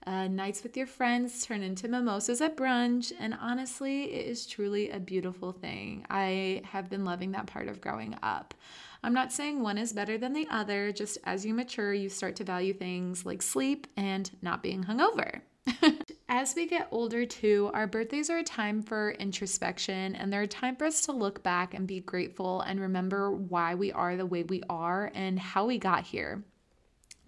Uh, 0.05 0.29
nights 0.29 0.63
with 0.63 0.77
your 0.77 0.87
friends 0.87 1.45
turn 1.45 1.61
into 1.61 1.89
mimosas 1.89 2.39
at 2.39 2.55
brunch, 2.55 3.11
and 3.19 3.35
honestly, 3.41 4.05
it 4.05 4.25
is 4.25 4.45
truly 4.45 4.89
a 4.89 5.01
beautiful 5.01 5.51
thing. 5.51 6.05
I 6.09 6.61
have 6.63 6.89
been 6.89 7.03
loving 7.03 7.33
that 7.33 7.47
part 7.47 7.67
of 7.67 7.81
growing 7.81 8.15
up. 8.23 8.53
I'm 9.03 9.13
not 9.13 9.31
saying 9.31 9.61
one 9.61 9.77
is 9.77 9.93
better 9.93 10.17
than 10.17 10.33
the 10.33 10.47
other, 10.49 10.91
just 10.91 11.17
as 11.23 11.45
you 11.45 11.53
mature, 11.53 11.93
you 11.93 12.09
start 12.09 12.35
to 12.37 12.43
value 12.43 12.73
things 12.73 13.25
like 13.25 13.41
sleep 13.41 13.87
and 13.95 14.29
not 14.41 14.63
being 14.63 14.83
hungover. 14.83 15.41
As 16.29 16.55
we 16.55 16.67
get 16.67 16.87
older, 16.91 17.25
too, 17.25 17.71
our 17.73 17.87
birthdays 17.87 18.29
are 18.29 18.39
a 18.39 18.43
time 18.43 18.81
for 18.81 19.11
introspection 19.11 20.15
and 20.15 20.31
they're 20.31 20.43
a 20.43 20.47
time 20.47 20.75
for 20.75 20.85
us 20.85 21.05
to 21.05 21.11
look 21.11 21.43
back 21.43 21.73
and 21.73 21.87
be 21.87 21.99
grateful 21.99 22.61
and 22.61 22.79
remember 22.79 23.31
why 23.31 23.75
we 23.75 23.91
are 23.91 24.15
the 24.15 24.25
way 24.25 24.43
we 24.43 24.61
are 24.69 25.11
and 25.13 25.39
how 25.39 25.65
we 25.65 25.77
got 25.77 26.05
here. 26.05 26.43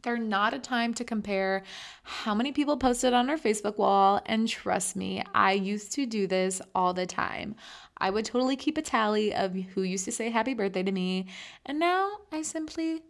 They're 0.02 0.18
not 0.18 0.54
a 0.54 0.60
time 0.60 0.94
to 0.96 1.04
compare 1.04 1.64
how 2.04 2.34
many 2.34 2.52
people 2.52 2.78
posted 2.78 3.14
on 3.14 3.30
our 3.30 3.38
Facebook 3.38 3.78
wall. 3.78 4.22
And 4.26 4.48
trust 4.48 4.96
me, 4.96 5.24
I 5.34 5.54
used 5.54 5.92
to 5.94 6.06
do 6.06 6.26
this 6.28 6.62
all 6.74 6.94
the 6.94 7.06
time. 7.06 7.56
I 8.00 8.10
would 8.10 8.26
totally 8.26 8.56
keep 8.56 8.78
a 8.78 8.82
tally 8.82 9.34
of 9.34 9.54
who 9.54 9.84
used 9.84 10.06
to 10.06 10.12
say 10.12 10.30
happy 10.30 10.54
birthday 10.54 10.84
to 10.84 10.92
me. 10.92 11.28
And 11.66 11.80
now 11.80 12.20
I 12.32 12.42
simply 12.42 13.02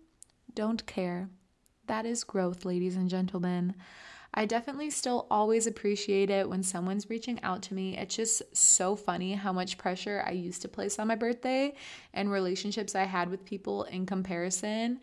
don't 0.53 0.85
care. 0.85 1.29
That 1.87 2.05
is 2.05 2.23
growth, 2.23 2.65
ladies 2.65 2.95
and 2.95 3.09
gentlemen. 3.09 3.75
I 4.33 4.45
definitely 4.45 4.91
still 4.91 5.25
always 5.31 5.65
appreciate 5.65 6.29
it 6.29 6.47
when 6.47 6.61
someone's 6.61 7.09
reaching 7.09 7.41
out 7.41 7.63
to 7.63 7.73
me. 7.73 7.97
It's 7.97 8.15
just 8.15 8.55
so 8.55 8.95
funny 8.95 9.33
how 9.33 9.51
much 9.51 9.77
pressure 9.77 10.23
I 10.25 10.31
used 10.31 10.61
to 10.61 10.67
place 10.67 10.99
on 10.99 11.07
my 11.07 11.15
birthday 11.15 11.73
and 12.13 12.31
relationships 12.31 12.93
I 12.93 13.05
had 13.05 13.29
with 13.29 13.43
people 13.43 13.83
in 13.85 14.05
comparison. 14.05 14.99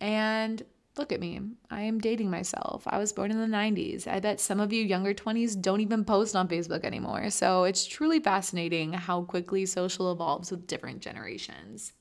And 0.00 0.62
look 0.96 1.12
at 1.12 1.20
me. 1.20 1.40
I 1.70 1.82
am 1.82 1.98
dating 1.98 2.30
myself. 2.30 2.82
I 2.86 2.98
was 2.98 3.12
born 3.12 3.30
in 3.30 3.40
the 3.40 3.56
90s. 3.56 4.06
I 4.06 4.20
bet 4.20 4.40
some 4.40 4.60
of 4.60 4.72
you 4.72 4.84
younger 4.84 5.14
20s 5.14 5.60
don't 5.60 5.80
even 5.80 6.04
post 6.04 6.36
on 6.36 6.48
Facebook 6.48 6.84
anymore. 6.84 7.30
So 7.30 7.64
it's 7.64 7.86
truly 7.86 8.20
fascinating 8.20 8.92
how 8.92 9.22
quickly 9.22 9.66
social 9.66 10.12
evolves 10.12 10.50
with 10.50 10.66
different 10.66 11.00
generations. 11.00 11.92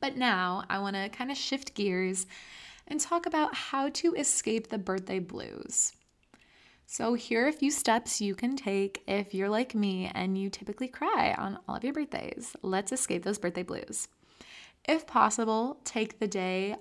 But 0.00 0.16
now 0.16 0.64
I 0.68 0.78
want 0.78 0.96
to 0.96 1.08
kind 1.10 1.30
of 1.30 1.36
shift 1.36 1.74
gears 1.74 2.26
and 2.86 3.00
talk 3.00 3.26
about 3.26 3.54
how 3.54 3.88
to 3.90 4.14
escape 4.14 4.68
the 4.68 4.78
birthday 4.78 5.18
blues. 5.18 5.92
So, 6.86 7.14
here 7.14 7.44
are 7.44 7.48
a 7.48 7.52
few 7.52 7.70
steps 7.70 8.20
you 8.20 8.34
can 8.34 8.56
take 8.56 9.04
if 9.06 9.32
you're 9.32 9.48
like 9.48 9.76
me 9.76 10.10
and 10.12 10.36
you 10.36 10.50
typically 10.50 10.88
cry 10.88 11.32
on 11.38 11.56
all 11.68 11.76
of 11.76 11.84
your 11.84 11.92
birthdays. 11.92 12.56
Let's 12.62 12.90
escape 12.90 13.22
those 13.22 13.38
birthday 13.38 13.62
blues. 13.62 14.08
If 14.88 15.06
possible, 15.06 15.78
take 15.84 16.18
the 16.18 16.26
day 16.26 16.74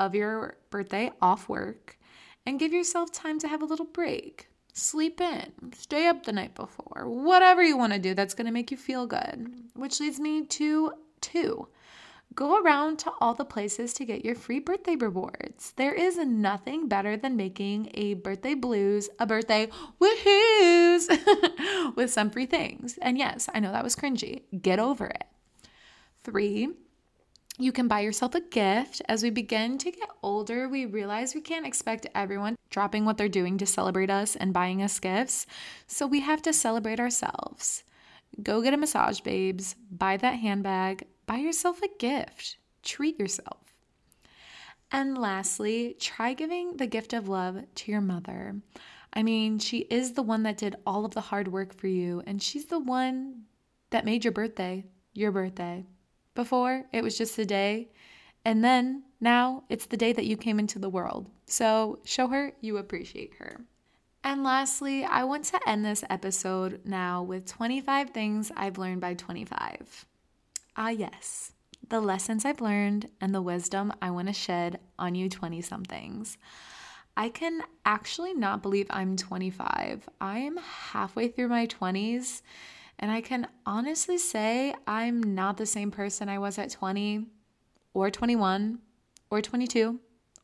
of 0.00 0.14
your 0.14 0.56
birthday 0.70 1.12
off 1.22 1.48
work 1.48 1.98
and 2.44 2.58
give 2.58 2.72
yourself 2.72 3.12
time 3.12 3.38
to 3.38 3.48
have 3.48 3.62
a 3.62 3.66
little 3.66 3.86
break. 3.86 4.48
Sleep 4.72 5.20
in, 5.20 5.52
stay 5.76 6.06
up 6.06 6.24
the 6.24 6.32
night 6.32 6.54
before, 6.54 7.08
whatever 7.08 7.62
you 7.62 7.76
want 7.76 7.92
to 7.92 7.98
do 7.98 8.14
that's 8.14 8.34
going 8.34 8.46
to 8.46 8.52
make 8.52 8.70
you 8.70 8.76
feel 8.76 9.06
good. 9.06 9.52
Which 9.74 10.00
leads 10.00 10.18
me 10.18 10.44
to 10.46 10.92
two 11.20 11.68
Go 12.32 12.62
around 12.62 13.00
to 13.00 13.12
all 13.20 13.34
the 13.34 13.44
places 13.44 13.92
to 13.94 14.04
get 14.04 14.24
your 14.24 14.36
free 14.36 14.60
birthday 14.60 14.94
rewards. 14.94 15.72
There 15.72 15.92
is 15.92 16.16
nothing 16.16 16.86
better 16.86 17.16
than 17.16 17.36
making 17.36 17.90
a 17.94 18.14
birthday 18.14 18.54
blues 18.54 19.10
a 19.18 19.26
birthday 19.26 19.68
woohoos 20.00 21.96
with 21.96 22.12
some 22.12 22.30
free 22.30 22.46
things. 22.46 22.98
And 23.02 23.18
yes, 23.18 23.48
I 23.52 23.58
know 23.58 23.72
that 23.72 23.82
was 23.82 23.96
cringy. 23.96 24.42
Get 24.62 24.78
over 24.78 25.06
it. 25.06 25.24
Three, 26.22 26.68
you 27.60 27.72
can 27.72 27.88
buy 27.88 28.00
yourself 28.00 28.34
a 28.34 28.40
gift. 28.40 29.02
As 29.08 29.22
we 29.22 29.30
begin 29.30 29.78
to 29.78 29.90
get 29.90 30.08
older, 30.22 30.68
we 30.68 30.86
realize 30.86 31.34
we 31.34 31.40
can't 31.40 31.66
expect 31.66 32.06
everyone 32.14 32.56
dropping 32.70 33.04
what 33.04 33.18
they're 33.18 33.28
doing 33.28 33.58
to 33.58 33.66
celebrate 33.66 34.10
us 34.10 34.36
and 34.36 34.52
buying 34.52 34.82
us 34.82 34.98
gifts. 34.98 35.46
So 35.86 36.06
we 36.06 36.20
have 36.20 36.42
to 36.42 36.52
celebrate 36.52 37.00
ourselves. 37.00 37.84
Go 38.42 38.62
get 38.62 38.74
a 38.74 38.76
massage, 38.76 39.20
babes. 39.20 39.76
Buy 39.90 40.16
that 40.18 40.36
handbag 40.36 41.06
buy 41.30 41.36
yourself 41.36 41.80
a 41.80 41.88
gift, 42.00 42.56
treat 42.82 43.16
yourself. 43.20 43.76
And 44.90 45.16
lastly, 45.16 45.94
try 46.00 46.34
giving 46.34 46.76
the 46.76 46.88
gift 46.88 47.12
of 47.12 47.28
love 47.28 47.62
to 47.72 47.92
your 47.92 48.00
mother. 48.00 48.56
I 49.12 49.22
mean, 49.22 49.60
she 49.60 49.78
is 49.78 50.14
the 50.14 50.22
one 50.22 50.42
that 50.42 50.56
did 50.56 50.74
all 50.84 51.04
of 51.04 51.14
the 51.14 51.20
hard 51.20 51.46
work 51.46 51.72
for 51.72 51.86
you, 51.86 52.20
and 52.26 52.42
she's 52.42 52.64
the 52.64 52.80
one 52.80 53.42
that 53.90 54.04
made 54.04 54.24
your 54.24 54.32
birthday 54.32 54.84
your 55.12 55.30
birthday. 55.30 55.84
Before, 56.40 56.86
it 56.90 57.04
was 57.04 57.18
just 57.18 57.38
a 57.38 57.44
day, 57.44 57.90
and 58.46 58.64
then 58.64 59.02
now 59.20 59.64
it's 59.68 59.84
the 59.84 59.98
day 59.98 60.14
that 60.14 60.24
you 60.24 60.38
came 60.38 60.58
into 60.58 60.78
the 60.78 60.88
world. 60.88 61.28
So 61.44 61.98
show 62.02 62.28
her 62.28 62.52
you 62.62 62.78
appreciate 62.78 63.34
her. 63.40 63.60
And 64.24 64.42
lastly, 64.42 65.04
I 65.04 65.24
want 65.24 65.44
to 65.44 65.60
end 65.66 65.84
this 65.84 66.02
episode 66.08 66.80
now 66.82 67.22
with 67.22 67.44
25 67.44 68.08
things 68.08 68.50
I've 68.56 68.78
learned 68.78 69.02
by 69.02 69.12
25. 69.12 70.06
Ah, 70.78 70.88
yes, 70.88 71.52
the 71.90 72.00
lessons 72.00 72.46
I've 72.46 72.62
learned 72.62 73.10
and 73.20 73.34
the 73.34 73.42
wisdom 73.42 73.92
I 74.00 74.10
want 74.10 74.28
to 74.28 74.32
shed 74.32 74.80
on 74.98 75.14
you 75.14 75.28
20 75.28 75.60
somethings. 75.60 76.38
I 77.18 77.28
can 77.28 77.60
actually 77.84 78.32
not 78.32 78.62
believe 78.62 78.86
I'm 78.88 79.14
25. 79.14 80.08
I 80.22 80.38
am 80.38 80.56
halfway 80.56 81.28
through 81.28 81.48
my 81.48 81.66
20s, 81.66 82.40
and 83.00 83.10
I 83.10 83.22
can 83.22 83.48
honestly 83.66 84.18
say 84.18 84.74
I'm 84.86 85.34
not 85.34 85.56
the 85.56 85.66
same 85.66 85.90
person 85.90 86.28
I 86.28 86.38
was 86.38 86.58
at 86.58 86.70
20 86.70 87.26
or 87.94 88.10
21 88.10 88.78
or 89.30 89.40
22 89.40 89.98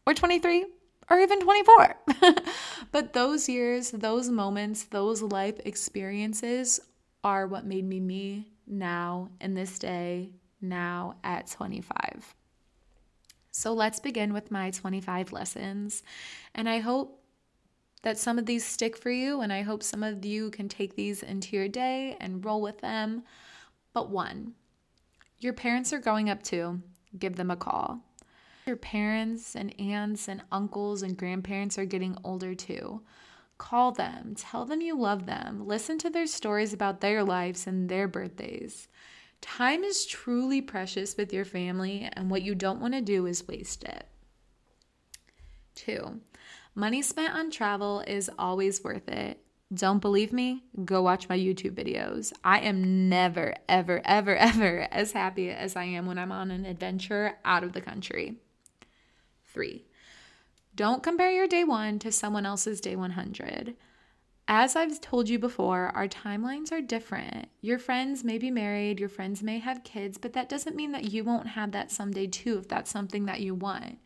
or 0.07 0.15
23 0.15 0.67
or 1.11 1.21
even 1.21 1.41
24. 1.41 1.97
but 2.93 3.13
those 3.13 3.49
years, 3.49 3.91
those 3.91 4.29
moments, 4.31 4.85
those 4.85 5.23
life 5.23 5.61
experiences 5.65 6.81
are 7.23 7.47
what 7.47 7.67
made 7.67 7.85
me 7.85 8.01
me 8.01 8.49
now 8.67 9.29
in 9.41 9.55
this 9.55 9.79
day, 9.79 10.31
now 10.61 11.17
at 11.23 11.49
25. 11.49 12.35
So 13.53 13.73
let's 13.75 14.01
begin 14.01 14.33
with 14.33 14.51
my 14.51 14.71
25 14.71 15.33
lessons. 15.33 16.03
And 16.55 16.69
I 16.69 16.79
hope 16.79 17.16
that 18.03 18.19
some 18.19 18.39
of 18.39 18.47
these 18.47 18.65
stick 18.65 18.97
for 18.97 19.11
you, 19.11 19.41
and 19.41 19.53
I 19.53 19.63
hope 19.63 19.83
some 19.83 20.03
of 20.03 20.25
you 20.25 20.51
can 20.51 20.69
take 20.69 20.95
these 20.95 21.23
into 21.23 21.57
your 21.57 21.69
day 21.69 22.17
and 22.21 22.45
roll 22.45 22.61
with 22.61 22.81
them. 22.81 23.23
But 23.93 24.11
one, 24.11 24.55
your 25.39 25.53
parents 25.53 25.93
are 25.93 25.99
growing 25.99 26.31
up 26.31 26.43
too, 26.43 26.81
give 27.19 27.37
them 27.37 27.51
a 27.51 27.57
call. 27.57 28.01
Your 28.67 28.77
parents 28.77 29.55
and 29.55 29.79
aunts 29.81 30.29
and 30.29 30.43
uncles 30.51 31.03
and 31.03 31.17
grandparents 31.17 31.79
are 31.79 31.85
getting 31.85 32.17
older 32.25 32.55
too. 32.55 33.03
Call 33.59 33.93
them, 33.93 34.35
tell 34.37 34.65
them 34.65 34.81
you 34.81 34.99
love 34.99 35.25
them, 35.27 35.67
listen 35.67 35.99
to 35.99 36.11
their 36.11 36.27
stories 36.27 36.73
about 36.73 37.01
their 37.01 37.25
lives 37.25 37.67
and 37.67 37.89
their 37.89 38.07
birthdays. 38.07 38.89
Time 39.41 39.85
is 39.85 40.07
truly 40.07 40.61
precious 40.61 41.17
with 41.17 41.33
your 41.33 41.45
family, 41.45 42.09
and 42.15 42.31
what 42.31 42.43
you 42.43 42.55
don't 42.55 42.81
want 42.81 42.95
to 42.95 43.01
do 43.01 43.27
is 43.27 43.47
waste 43.47 43.85
it. 43.85 44.07
Two, 45.75 46.21
money 46.77 47.03
spent 47.03 47.35
on 47.35 47.51
travel 47.51 48.05
is 48.07 48.31
always 48.39 48.85
worth 48.85 49.09
it. 49.09 49.41
Don't 49.75 49.99
believe 49.99 50.33
me? 50.33 50.63
Go 50.85 51.03
watch 51.03 51.29
my 51.29 51.37
YouTube 51.37 51.73
videos. 51.73 52.33
I 52.45 52.61
am 52.61 53.09
never, 53.09 53.55
ever, 53.69 54.01
ever, 54.05 54.37
ever 54.37 54.87
as 54.93 55.11
happy 55.11 55.51
as 55.51 55.75
I 55.75 55.85
am 55.85 56.07
when 56.07 56.19
I'm 56.19 56.31
on 56.31 56.53
an 56.53 56.65
adventure 56.65 57.39
out 57.45 57.65
of 57.65 57.73
the 57.73 57.81
country. 57.81 58.37
Three, 59.47 59.87
don't 60.77 61.03
compare 61.03 61.33
your 61.33 61.49
day 61.49 61.65
one 61.65 61.99
to 62.01 62.13
someone 62.13 62.47
else's 62.47 62.81
day 62.81 62.95
100. 62.95 63.75
As 64.49 64.77
I've 64.77 65.01
told 65.01 65.29
you 65.29 65.41
before, 65.41 65.91
our 65.97 66.07
timelines 66.07 66.71
are 66.71 66.81
different. 66.81 67.49
Your 67.61 67.81
friends 67.81 68.23
may 68.23 68.39
be 68.39 68.51
married, 68.53 69.01
your 69.01 69.09
friends 69.09 69.43
may 69.43 69.59
have 69.59 69.83
kids, 69.83 70.19
but 70.19 70.35
that 70.35 70.49
doesn't 70.49 70.77
mean 70.77 70.93
that 70.93 71.11
you 71.11 71.25
won't 71.25 71.49
have 71.49 71.73
that 71.73 71.91
someday 71.91 72.29
too 72.29 72.59
if 72.59 72.69
that's 72.69 72.91
something 72.91 73.25
that 73.27 73.41
you 73.41 73.57
want. 73.57 73.99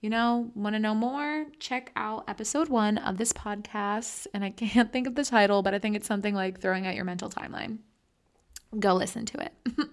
You 0.00 0.10
know, 0.10 0.50
want 0.54 0.74
to 0.74 0.80
know 0.80 0.94
more? 0.94 1.46
Check 1.58 1.92
out 1.94 2.24
episode 2.26 2.68
one 2.68 2.98
of 2.98 3.18
this 3.18 3.32
podcast. 3.32 4.26
And 4.32 4.44
I 4.44 4.50
can't 4.50 4.92
think 4.92 5.06
of 5.06 5.14
the 5.14 5.24
title, 5.24 5.62
but 5.62 5.74
I 5.74 5.78
think 5.78 5.96
it's 5.96 6.06
something 6.06 6.34
like 6.34 6.60
Throwing 6.60 6.86
Out 6.86 6.94
Your 6.94 7.04
Mental 7.04 7.28
Timeline. 7.28 7.78
Go 8.78 8.94
listen 8.94 9.26
to 9.26 9.42
it. 9.42 9.52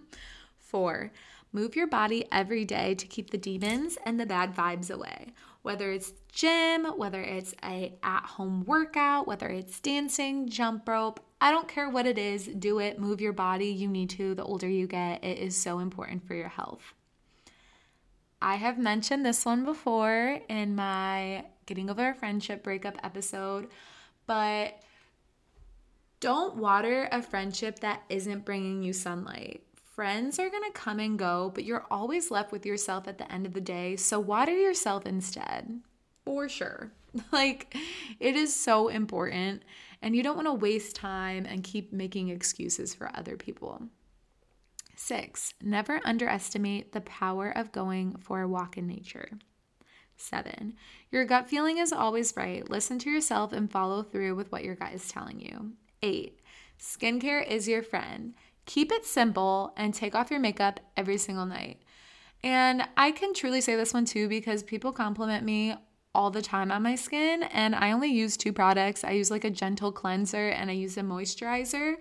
Four, 0.58 1.12
move 1.52 1.76
your 1.76 1.88
body 1.88 2.26
every 2.32 2.64
day 2.64 2.96
to 2.96 3.08
keep 3.08 3.32
the 3.32 3.38
demons 3.38 3.98
and 4.06 4.20
the 4.20 4.26
bad 4.26 4.56
vibes 4.56 4.92
away 4.92 5.34
whether 5.68 5.92
it's 5.92 6.14
gym, 6.32 6.86
whether 6.96 7.22
it's 7.22 7.54
a 7.62 7.94
at-home 8.02 8.64
workout, 8.64 9.28
whether 9.28 9.50
it's 9.50 9.82
dancing, 9.82 10.48
jump 10.48 10.88
rope, 10.88 11.20
I 11.42 11.52
don't 11.52 11.68
care 11.68 11.90
what 11.90 12.06
it 12.06 12.18
is, 12.18 12.48
do 12.48 12.80
it, 12.80 13.00
move 13.00 13.20
your 13.20 13.34
body. 13.34 13.68
You 13.68 13.90
need 13.90 14.10
to. 14.12 14.34
The 14.34 14.46
older 14.46 14.70
you 14.70 14.88
get, 14.88 15.26
it 15.26 15.40
is 15.40 15.58
so 15.58 15.80
important 15.80 16.26
for 16.26 16.36
your 16.36 16.48
health. 16.48 16.94
I 18.42 18.56
have 18.56 18.78
mentioned 18.78 19.26
this 19.26 19.46
one 19.46 19.66
before 19.66 20.40
in 20.48 20.76
my 20.76 21.46
Getting 21.66 21.90
Over 21.90 22.10
a 22.10 22.14
Friendship 22.14 22.64
Breakup 22.64 22.98
episode, 23.04 23.68
but 24.28 24.82
don't 26.20 26.58
water 26.58 27.08
a 27.12 27.22
friendship 27.22 27.80
that 27.80 28.04
isn't 28.10 28.46
bringing 28.46 28.84
you 28.84 28.94
sunlight. 28.94 29.64
Friends 29.96 30.38
are 30.38 30.50
to 30.50 30.72
come 30.74 31.00
and 31.00 31.18
go, 31.18 31.52
but 31.54 31.64
you're 31.64 31.86
always 31.90 32.30
left 32.30 32.52
with 32.52 32.66
yourself 32.66 33.08
at 33.08 33.18
the 33.18 33.32
end 33.32 33.48
of 33.48 33.54
the 33.54 33.62
day. 33.62 33.96
So 33.96 34.20
water 34.20 34.56
yourself 34.56 35.06
instead. 35.06 35.82
For 36.26 36.50
sure. 36.50 36.92
Like, 37.32 37.76
it 38.20 38.36
is 38.36 38.56
so 38.56 38.90
important. 38.90 39.64
And 40.04 40.16
you 40.16 40.22
don't 40.22 40.36
want 40.36 40.48
to 40.48 40.54
waste 40.54 40.96
time 40.96 41.48
and 41.48 41.64
keep 41.64 41.92
making 41.92 42.30
excuses 42.30 42.94
for 42.94 43.10
other 43.16 43.38
people. 43.38 43.82
Six, 45.00 45.54
never 45.62 46.02
underestimate 46.04 46.92
the 46.92 47.02
power 47.02 47.52
of 47.52 47.72
going 47.72 48.18
for 48.18 48.42
a 48.42 48.48
walk 48.48 48.78
in 48.78 48.88
nature. 48.88 49.30
Seven, 50.18 50.74
your 51.12 51.24
gut 51.24 51.48
feeling 51.48 51.78
is 51.78 51.94
always 51.94 52.34
right. 52.36 52.68
Listen 52.68 52.98
to 53.00 53.10
yourself 53.12 53.54
and 53.54 53.72
follow 53.72 54.02
through 54.02 54.34
with 54.34 54.52
what 54.52 54.64
your 54.64 54.74
gut 54.74 54.94
is 54.94 55.08
telling 55.08 55.40
you. 55.40 55.74
Eight, 56.02 56.40
skincare 56.80 57.48
is 57.48 57.68
your 57.68 57.84
friend. 57.84 58.34
Keep 58.66 58.92
it 58.92 59.06
simple 59.06 59.72
and 59.78 59.94
take 59.94 60.16
off 60.16 60.32
your 60.32 60.40
makeup 60.40 60.80
every 60.98 61.20
single 61.20 61.46
night. 61.46 61.84
And 62.44 62.84
I 62.98 63.12
can 63.12 63.36
truly 63.36 63.62
say 63.62 63.76
this 63.76 63.94
one 63.94 64.06
too 64.06 64.28
because 64.28 64.64
people 64.64 64.92
compliment 64.92 65.46
me 65.46 65.76
all 66.16 66.32
the 66.32 66.42
time 66.42 66.72
on 66.72 66.82
my 66.82 66.96
skin 66.96 67.44
and 67.44 67.76
I 67.76 67.92
only 67.92 68.10
use 68.10 68.36
two 68.36 68.52
products. 68.52 69.04
I 69.04 69.12
use 69.12 69.30
like 69.30 69.44
a 69.44 69.52
gentle 69.52 69.92
cleanser 69.92 70.50
and 70.50 70.72
I 70.72 70.74
use 70.74 70.98
a 70.98 71.02
moisturizer. 71.02 71.98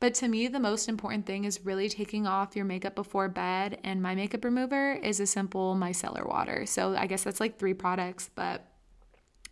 But 0.00 0.14
to 0.14 0.28
me, 0.28 0.48
the 0.48 0.58
most 0.58 0.88
important 0.88 1.26
thing 1.26 1.44
is 1.44 1.64
really 1.64 1.90
taking 1.90 2.26
off 2.26 2.56
your 2.56 2.64
makeup 2.64 2.94
before 2.94 3.28
bed. 3.28 3.78
And 3.84 4.02
my 4.02 4.14
makeup 4.14 4.44
remover 4.44 4.94
is 4.94 5.20
a 5.20 5.26
simple 5.26 5.76
micellar 5.76 6.26
water. 6.26 6.64
So 6.64 6.96
I 6.96 7.06
guess 7.06 7.22
that's 7.22 7.38
like 7.38 7.58
three 7.58 7.74
products, 7.74 8.30
but 8.34 8.66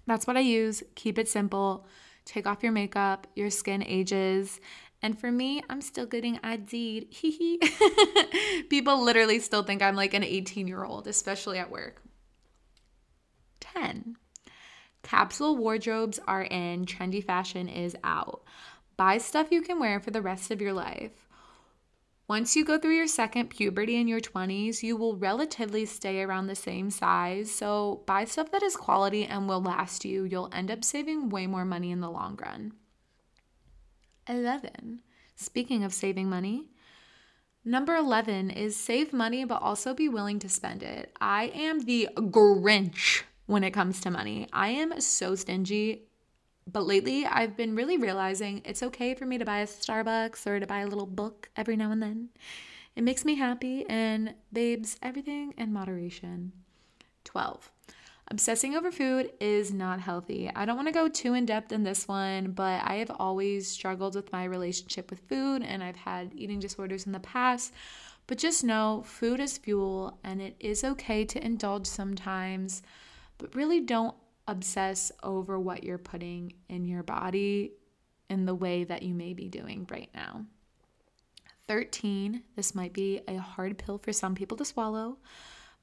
that's 0.06 0.26
what 0.26 0.38
I 0.38 0.40
use. 0.40 0.82
Keep 0.94 1.18
it 1.18 1.28
simple. 1.28 1.86
Take 2.24 2.46
off 2.46 2.62
your 2.62 2.72
makeup, 2.72 3.26
your 3.36 3.50
skin 3.50 3.82
ages. 3.82 4.58
And 5.02 5.18
for 5.18 5.30
me, 5.30 5.62
I'm 5.68 5.82
still 5.82 6.06
getting 6.06 6.40
ID'd. 6.42 7.14
People 8.70 9.04
literally 9.04 9.40
still 9.40 9.62
think 9.62 9.82
I'm 9.82 9.96
like 9.96 10.14
an 10.14 10.24
18 10.24 10.66
year 10.66 10.82
old, 10.82 11.06
especially 11.06 11.58
at 11.58 11.70
work. 11.70 12.02
10. 13.60 14.16
Capsule 15.02 15.56
wardrobes 15.56 16.18
are 16.26 16.42
in, 16.42 16.84
trendy 16.84 17.24
fashion 17.24 17.68
is 17.68 17.96
out. 18.02 18.42
Buy 18.98 19.18
stuff 19.18 19.52
you 19.52 19.62
can 19.62 19.78
wear 19.78 20.00
for 20.00 20.10
the 20.10 20.20
rest 20.20 20.50
of 20.50 20.60
your 20.60 20.72
life. 20.72 21.28
Once 22.28 22.56
you 22.56 22.64
go 22.64 22.76
through 22.76 22.96
your 22.96 23.06
second 23.06 23.48
puberty 23.48 23.96
in 23.96 24.08
your 24.08 24.20
20s, 24.20 24.82
you 24.82 24.96
will 24.96 25.16
relatively 25.16 25.86
stay 25.86 26.20
around 26.20 26.48
the 26.48 26.56
same 26.56 26.90
size. 26.90 27.48
So 27.50 28.02
buy 28.06 28.24
stuff 28.24 28.50
that 28.50 28.62
is 28.62 28.76
quality 28.76 29.24
and 29.24 29.48
will 29.48 29.62
last 29.62 30.04
you. 30.04 30.24
You'll 30.24 30.50
end 30.52 30.70
up 30.70 30.82
saving 30.82 31.30
way 31.30 31.46
more 31.46 31.64
money 31.64 31.92
in 31.92 32.00
the 32.00 32.10
long 32.10 32.36
run. 32.42 32.72
11. 34.28 35.00
Speaking 35.36 35.84
of 35.84 35.94
saving 35.94 36.28
money, 36.28 36.68
number 37.64 37.94
11 37.94 38.50
is 38.50 38.76
save 38.76 39.12
money 39.12 39.44
but 39.44 39.62
also 39.62 39.94
be 39.94 40.08
willing 40.08 40.40
to 40.40 40.48
spend 40.48 40.82
it. 40.82 41.16
I 41.20 41.44
am 41.54 41.80
the 41.80 42.08
Grinch 42.16 43.22
when 43.46 43.62
it 43.62 43.70
comes 43.70 44.00
to 44.00 44.10
money. 44.10 44.48
I 44.52 44.70
am 44.70 45.00
so 45.00 45.36
stingy. 45.36 46.07
But 46.70 46.87
lately, 46.87 47.25
I've 47.25 47.56
been 47.56 47.75
really 47.75 47.96
realizing 47.96 48.60
it's 48.64 48.82
okay 48.82 49.14
for 49.14 49.25
me 49.25 49.38
to 49.38 49.44
buy 49.44 49.60
a 49.60 49.66
Starbucks 49.66 50.46
or 50.46 50.60
to 50.60 50.66
buy 50.66 50.80
a 50.80 50.87
little 50.87 51.06
book 51.06 51.48
every 51.56 51.76
now 51.76 51.90
and 51.90 52.02
then. 52.02 52.28
It 52.94 53.04
makes 53.04 53.25
me 53.25 53.37
happy, 53.37 53.87
and 53.88 54.34
babes, 54.52 54.98
everything 55.02 55.54
in 55.56 55.72
moderation. 55.72 56.52
12. 57.25 57.70
Obsessing 58.30 58.75
over 58.75 58.92
food 58.92 59.30
is 59.40 59.72
not 59.72 60.00
healthy. 60.00 60.50
I 60.54 60.66
don't 60.66 60.76
want 60.76 60.88
to 60.88 60.92
go 60.92 61.08
too 61.08 61.32
in 61.32 61.46
depth 61.46 61.72
in 61.72 61.84
this 61.84 62.06
one, 62.06 62.50
but 62.50 62.82
I 62.84 62.96
have 62.96 63.12
always 63.18 63.66
struggled 63.66 64.14
with 64.14 64.32
my 64.32 64.44
relationship 64.44 65.08
with 65.08 65.20
food 65.28 65.62
and 65.62 65.82
I've 65.82 65.96
had 65.96 66.32
eating 66.34 66.58
disorders 66.58 67.06
in 67.06 67.12
the 67.12 67.20
past. 67.20 67.72
But 68.26 68.37
just 68.37 68.64
know 68.64 69.02
food 69.06 69.40
is 69.40 69.56
fuel 69.56 70.18
and 70.22 70.42
it 70.42 70.56
is 70.60 70.84
okay 70.84 71.25
to 71.25 71.42
indulge 71.42 71.87
sometimes, 71.87 72.82
but 73.38 73.54
really 73.54 73.80
don't 73.80 74.14
obsess 74.48 75.12
over 75.22 75.60
what 75.60 75.84
you're 75.84 75.98
putting 75.98 76.54
in 76.68 76.84
your 76.86 77.04
body 77.04 77.72
in 78.28 78.46
the 78.46 78.54
way 78.54 78.82
that 78.84 79.02
you 79.02 79.14
may 79.14 79.32
be 79.34 79.48
doing 79.48 79.86
right 79.90 80.10
now. 80.14 80.44
13, 81.68 82.42
this 82.56 82.74
might 82.74 82.92
be 82.92 83.20
a 83.28 83.36
hard 83.36 83.78
pill 83.78 83.98
for 83.98 84.12
some 84.12 84.34
people 84.34 84.56
to 84.56 84.64
swallow, 84.64 85.18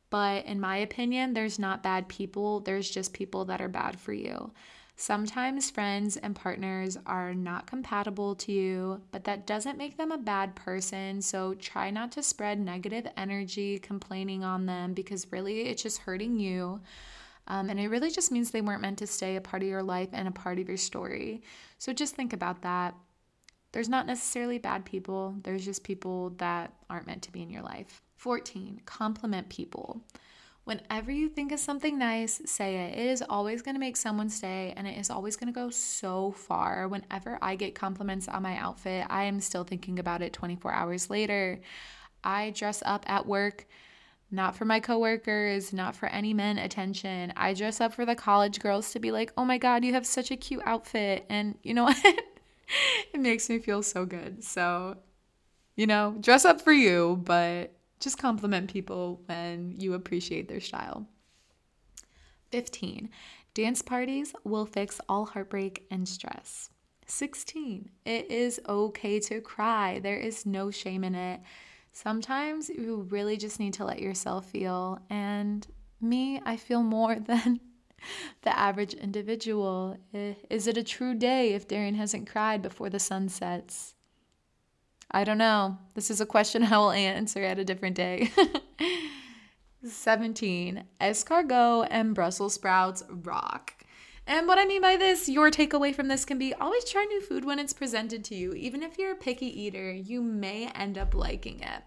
but 0.09 0.45
in 0.45 0.59
my 0.59 0.77
opinion, 0.77 1.33
there's 1.33 1.59
not 1.59 1.83
bad 1.83 2.07
people, 2.09 2.59
there's 2.59 2.89
just 2.89 3.13
people 3.13 3.45
that 3.45 3.61
are 3.61 3.69
bad 3.69 3.99
for 3.99 4.11
you. 4.11 4.51
Sometimes 4.97 5.69
friends 5.69 6.15
and 6.15 6.35
partners 6.35 6.97
are 7.05 7.33
not 7.33 7.67
compatible 7.67 8.33
to 8.35 8.51
you, 8.51 9.01
but 9.11 9.25
that 9.25 9.45
doesn't 9.45 9.77
make 9.77 9.97
them 9.97 10.11
a 10.11 10.17
bad 10.17 10.55
person. 10.55 11.21
So 11.21 11.53
try 11.55 11.91
not 11.91 12.13
to 12.13 12.23
spread 12.23 12.59
negative 12.59 13.05
energy 13.17 13.77
complaining 13.77 14.43
on 14.43 14.65
them 14.65 14.93
because 14.93 15.31
really 15.31 15.63
it's 15.63 15.83
just 15.83 15.99
hurting 15.99 16.39
you. 16.39 16.79
Um, 17.47 17.69
and 17.69 17.79
it 17.79 17.89
really 17.89 18.11
just 18.11 18.31
means 18.31 18.51
they 18.51 18.61
weren't 18.61 18.81
meant 18.81 18.97
to 18.99 19.07
stay 19.07 19.35
a 19.35 19.41
part 19.41 19.61
of 19.61 19.69
your 19.69 19.83
life 19.83 20.09
and 20.13 20.27
a 20.27 20.31
part 20.31 20.59
of 20.59 20.67
your 20.67 20.77
story. 20.77 21.43
So 21.77 21.93
just 21.93 22.15
think 22.15 22.33
about 22.33 22.63
that. 22.63 22.95
There's 23.71 23.89
not 23.89 24.07
necessarily 24.07 24.57
bad 24.57 24.85
people, 24.85 25.35
there's 25.43 25.65
just 25.65 25.83
people 25.83 26.31
that 26.37 26.73
aren't 26.89 27.07
meant 27.07 27.23
to 27.23 27.31
be 27.31 27.41
in 27.41 27.49
your 27.49 27.61
life. 27.61 28.01
14. 28.15 28.81
Compliment 28.85 29.49
people. 29.49 30.01
Whenever 30.63 31.11
you 31.11 31.29
think 31.29 31.51
of 31.51 31.59
something 31.59 31.99
nice, 31.99 32.41
say 32.45 32.87
it. 32.87 32.97
It 32.97 33.05
is 33.05 33.23
always 33.29 33.61
going 33.61 33.75
to 33.75 33.79
make 33.79 33.95
someone 33.95 34.29
stay 34.29 34.73
and 34.75 34.87
it 34.87 34.97
is 34.97 35.11
always 35.11 35.35
going 35.35 35.53
to 35.53 35.59
go 35.59 35.69
so 35.69 36.31
far. 36.31 36.87
Whenever 36.87 37.37
I 37.39 37.55
get 37.55 37.75
compliments 37.75 38.27
on 38.27 38.41
my 38.41 38.57
outfit, 38.57 39.05
I 39.07 39.25
am 39.25 39.39
still 39.41 39.63
thinking 39.63 39.99
about 39.99 40.23
it 40.23 40.33
24 40.33 40.73
hours 40.73 41.09
later. 41.11 41.61
I 42.23 42.49
dress 42.49 42.81
up 42.83 43.05
at 43.07 43.27
work 43.27 43.67
not 44.31 44.55
for 44.55 44.65
my 44.65 44.79
coworkers, 44.79 45.71
not 45.71 45.95
for 45.95 46.07
any 46.07 46.33
men 46.33 46.57
attention. 46.57 47.31
I 47.35 47.53
dress 47.53 47.79
up 47.79 47.93
for 47.93 48.05
the 48.05 48.15
college 48.15 48.59
girls 48.59 48.91
to 48.91 48.99
be 48.99 49.11
like, 49.11 49.31
"Oh 49.37 49.45
my 49.45 49.57
god, 49.57 49.83
you 49.83 49.93
have 49.93 50.05
such 50.05 50.31
a 50.31 50.37
cute 50.37 50.63
outfit." 50.65 51.25
And 51.29 51.57
you 51.63 51.73
know 51.73 51.83
what? 51.85 52.05
it 53.13 53.19
makes 53.19 53.49
me 53.49 53.59
feel 53.59 53.83
so 53.83 54.05
good. 54.05 54.43
So, 54.43 54.97
you 55.75 55.87
know, 55.87 56.15
dress 56.19 56.45
up 56.45 56.61
for 56.61 56.73
you, 56.73 57.21
but 57.23 57.75
just 57.99 58.17
compliment 58.17 58.71
people 58.71 59.21
when 59.25 59.75
you 59.77 59.93
appreciate 59.93 60.47
their 60.47 60.59
style. 60.59 61.07
15. 62.51 63.09
Dance 63.53 63.81
parties 63.81 64.33
will 64.43 64.65
fix 64.65 64.99
all 65.07 65.25
heartbreak 65.25 65.85
and 65.89 66.07
stress. 66.07 66.69
16. 67.07 67.89
It 68.05 68.31
is 68.31 68.59
okay 68.67 69.19
to 69.21 69.41
cry. 69.41 69.99
There 69.99 70.17
is 70.17 70.45
no 70.45 70.71
shame 70.71 71.03
in 71.03 71.15
it. 71.15 71.41
Sometimes 71.95 72.67
you 72.67 73.07
really 73.09 73.37
just 73.37 73.57
need 73.57 73.73
to 73.75 73.85
let 73.85 74.01
yourself 74.01 74.45
feel. 74.47 74.99
And 75.09 75.65
me, 76.01 76.41
I 76.45 76.57
feel 76.57 76.83
more 76.83 77.15
than 77.19 77.61
the 78.41 78.59
average 78.59 78.93
individual. 78.93 79.95
Is 80.49 80.67
it 80.67 80.75
a 80.75 80.83
true 80.83 81.15
day 81.15 81.53
if 81.53 81.69
Darian 81.69 81.95
hasn't 81.95 82.29
cried 82.29 82.61
before 82.61 82.89
the 82.89 82.99
sun 82.99 83.29
sets? 83.29 83.95
I 85.09 85.23
don't 85.23 85.37
know. 85.37 85.77
This 85.93 86.11
is 86.11 86.19
a 86.19 86.25
question 86.25 86.65
I 86.65 86.77
will 86.77 86.91
answer 86.91 87.41
at 87.41 87.59
a 87.59 87.63
different 87.63 87.95
day. 87.95 88.29
17. 89.87 90.83
Escargot 90.99 91.87
and 91.89 92.13
Brussels 92.13 92.55
sprouts 92.55 93.03
rock. 93.09 93.74
And 94.27 94.47
what 94.47 94.57
I 94.57 94.65
mean 94.65 94.81
by 94.81 94.97
this, 94.97 95.29
your 95.29 95.51
takeaway 95.51 95.93
from 95.93 96.07
this 96.07 96.25
can 96.25 96.39
be 96.39 96.53
always 96.53 96.83
try 96.85 97.03
new 97.05 97.21
food 97.21 97.45
when 97.45 97.59
it's 97.59 97.73
presented 97.73 98.23
to 98.25 98.35
you. 98.35 98.53
Even 98.53 98.81
if 98.81 98.97
you're 98.97 99.11
a 99.11 99.15
picky 99.15 99.45
eater, 99.45 99.91
you 99.91 100.21
may 100.21 100.67
end 100.69 100.97
up 100.97 101.13
liking 101.13 101.59
it. 101.61 101.83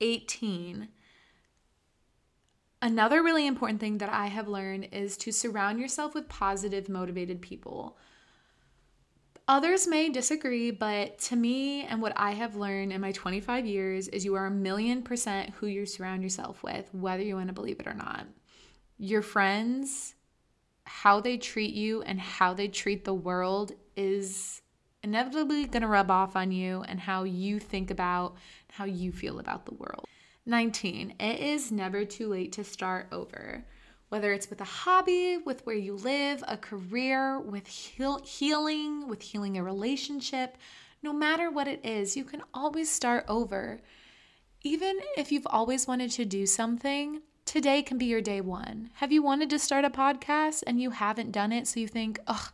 18. 0.00 0.88
Another 2.80 3.22
really 3.22 3.46
important 3.46 3.80
thing 3.80 3.98
that 3.98 4.08
I 4.08 4.26
have 4.26 4.48
learned 4.48 4.88
is 4.92 5.16
to 5.18 5.32
surround 5.32 5.80
yourself 5.80 6.14
with 6.14 6.28
positive, 6.28 6.88
motivated 6.88 7.40
people. 7.40 7.96
Others 9.48 9.88
may 9.88 10.10
disagree, 10.10 10.70
but 10.70 11.18
to 11.20 11.36
me, 11.36 11.82
and 11.82 12.02
what 12.02 12.12
I 12.16 12.32
have 12.32 12.54
learned 12.54 12.92
in 12.92 13.00
my 13.00 13.12
25 13.12 13.64
years, 13.64 14.06
is 14.08 14.24
you 14.24 14.34
are 14.34 14.46
a 14.46 14.50
million 14.50 15.02
percent 15.02 15.50
who 15.54 15.66
you 15.66 15.86
surround 15.86 16.22
yourself 16.22 16.62
with, 16.62 16.92
whether 16.92 17.22
you 17.22 17.36
want 17.36 17.48
to 17.48 17.54
believe 17.54 17.80
it 17.80 17.86
or 17.86 17.94
not. 17.94 18.26
Your 18.98 19.22
friends, 19.22 20.14
how 20.88 21.20
they 21.20 21.36
treat 21.36 21.74
you, 21.74 22.02
and 22.02 22.18
how 22.20 22.54
they 22.54 22.68
treat 22.68 23.04
the 23.04 23.14
world 23.14 23.72
is 23.96 24.62
inevitably 25.02 25.66
going 25.66 25.82
to 25.82 25.88
rub 25.88 26.10
off 26.10 26.34
on 26.34 26.50
you 26.50 26.82
and 26.82 26.98
how 26.98 27.22
you 27.22 27.60
think 27.60 27.90
about 27.90 28.36
how 28.72 28.84
you 28.84 29.12
feel 29.12 29.38
about 29.38 29.66
the 29.66 29.74
world. 29.74 30.04
19. 30.46 31.14
It 31.20 31.40
is 31.40 31.70
never 31.70 32.04
too 32.04 32.28
late 32.28 32.52
to 32.52 32.64
start 32.64 33.06
over 33.12 33.64
whether 34.08 34.32
it's 34.32 34.48
with 34.48 34.60
a 34.60 34.64
hobby, 34.64 35.36
with 35.36 35.64
where 35.66 35.76
you 35.76 35.94
live, 35.94 36.42
a 36.48 36.56
career, 36.56 37.38
with 37.38 37.66
heal- 37.66 38.22
healing, 38.24 39.06
with 39.06 39.20
healing 39.22 39.58
a 39.58 39.62
relationship, 39.62 40.56
no 41.02 41.12
matter 41.12 41.50
what 41.50 41.68
it 41.68 41.84
is, 41.84 42.16
you 42.16 42.24
can 42.24 42.42
always 42.52 42.90
start 42.90 43.24
over. 43.28 43.80
Even 44.62 44.98
if 45.16 45.30
you've 45.30 45.46
always 45.46 45.86
wanted 45.86 46.10
to 46.12 46.24
do 46.24 46.46
something, 46.46 47.22
today 47.48 47.80
can 47.80 47.96
be 47.96 48.04
your 48.04 48.20
day 48.20 48.42
one. 48.42 48.90
Have 48.96 49.10
you 49.10 49.22
wanted 49.22 49.48
to 49.48 49.58
start 49.58 49.86
a 49.86 49.90
podcast 49.90 50.62
and 50.66 50.82
you 50.82 50.90
haven't 50.90 51.32
done 51.32 51.50
it, 51.50 51.66
so 51.66 51.80
you 51.80 51.88
think, 51.88 52.20
ugh, 52.26 52.52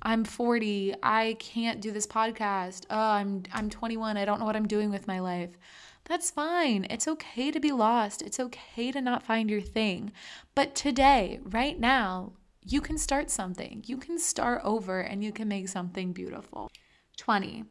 I'm 0.00 0.24
40, 0.24 0.94
I 1.02 1.36
can't 1.38 1.82
do 1.82 1.92
this 1.92 2.06
podcast. 2.06 2.86
Oh, 2.88 2.98
I'm 2.98 3.42
I'm 3.52 3.68
21, 3.68 4.16
I 4.16 4.24
don't 4.24 4.40
know 4.40 4.46
what 4.46 4.56
I'm 4.56 4.66
doing 4.66 4.90
with 4.90 5.06
my 5.06 5.18
life. 5.20 5.58
That's 6.04 6.30
fine. 6.30 6.86
It's 6.88 7.06
okay 7.06 7.50
to 7.50 7.60
be 7.60 7.70
lost. 7.70 8.22
It's 8.22 8.40
okay 8.40 8.90
to 8.92 9.02
not 9.02 9.22
find 9.22 9.50
your 9.50 9.60
thing. 9.60 10.10
But 10.54 10.74
today, 10.74 11.40
right 11.44 11.78
now, 11.78 12.32
you 12.64 12.80
can 12.80 12.96
start 12.96 13.30
something. 13.30 13.84
You 13.86 13.98
can 13.98 14.18
start 14.18 14.62
over 14.64 15.00
and 15.00 15.22
you 15.22 15.32
can 15.32 15.48
make 15.48 15.68
something 15.68 16.14
beautiful. 16.14 16.70
20. 17.18 17.64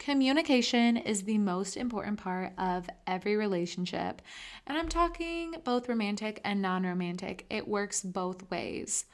Communication 0.00 0.96
is 0.96 1.24
the 1.24 1.36
most 1.36 1.76
important 1.76 2.18
part 2.18 2.54
of 2.56 2.88
every 3.06 3.36
relationship. 3.36 4.22
And 4.66 4.78
I'm 4.78 4.88
talking 4.88 5.56
both 5.62 5.90
romantic 5.90 6.40
and 6.42 6.62
non 6.62 6.84
romantic, 6.84 7.44
it 7.50 7.68
works 7.68 8.00
both 8.02 8.50
ways. 8.50 9.04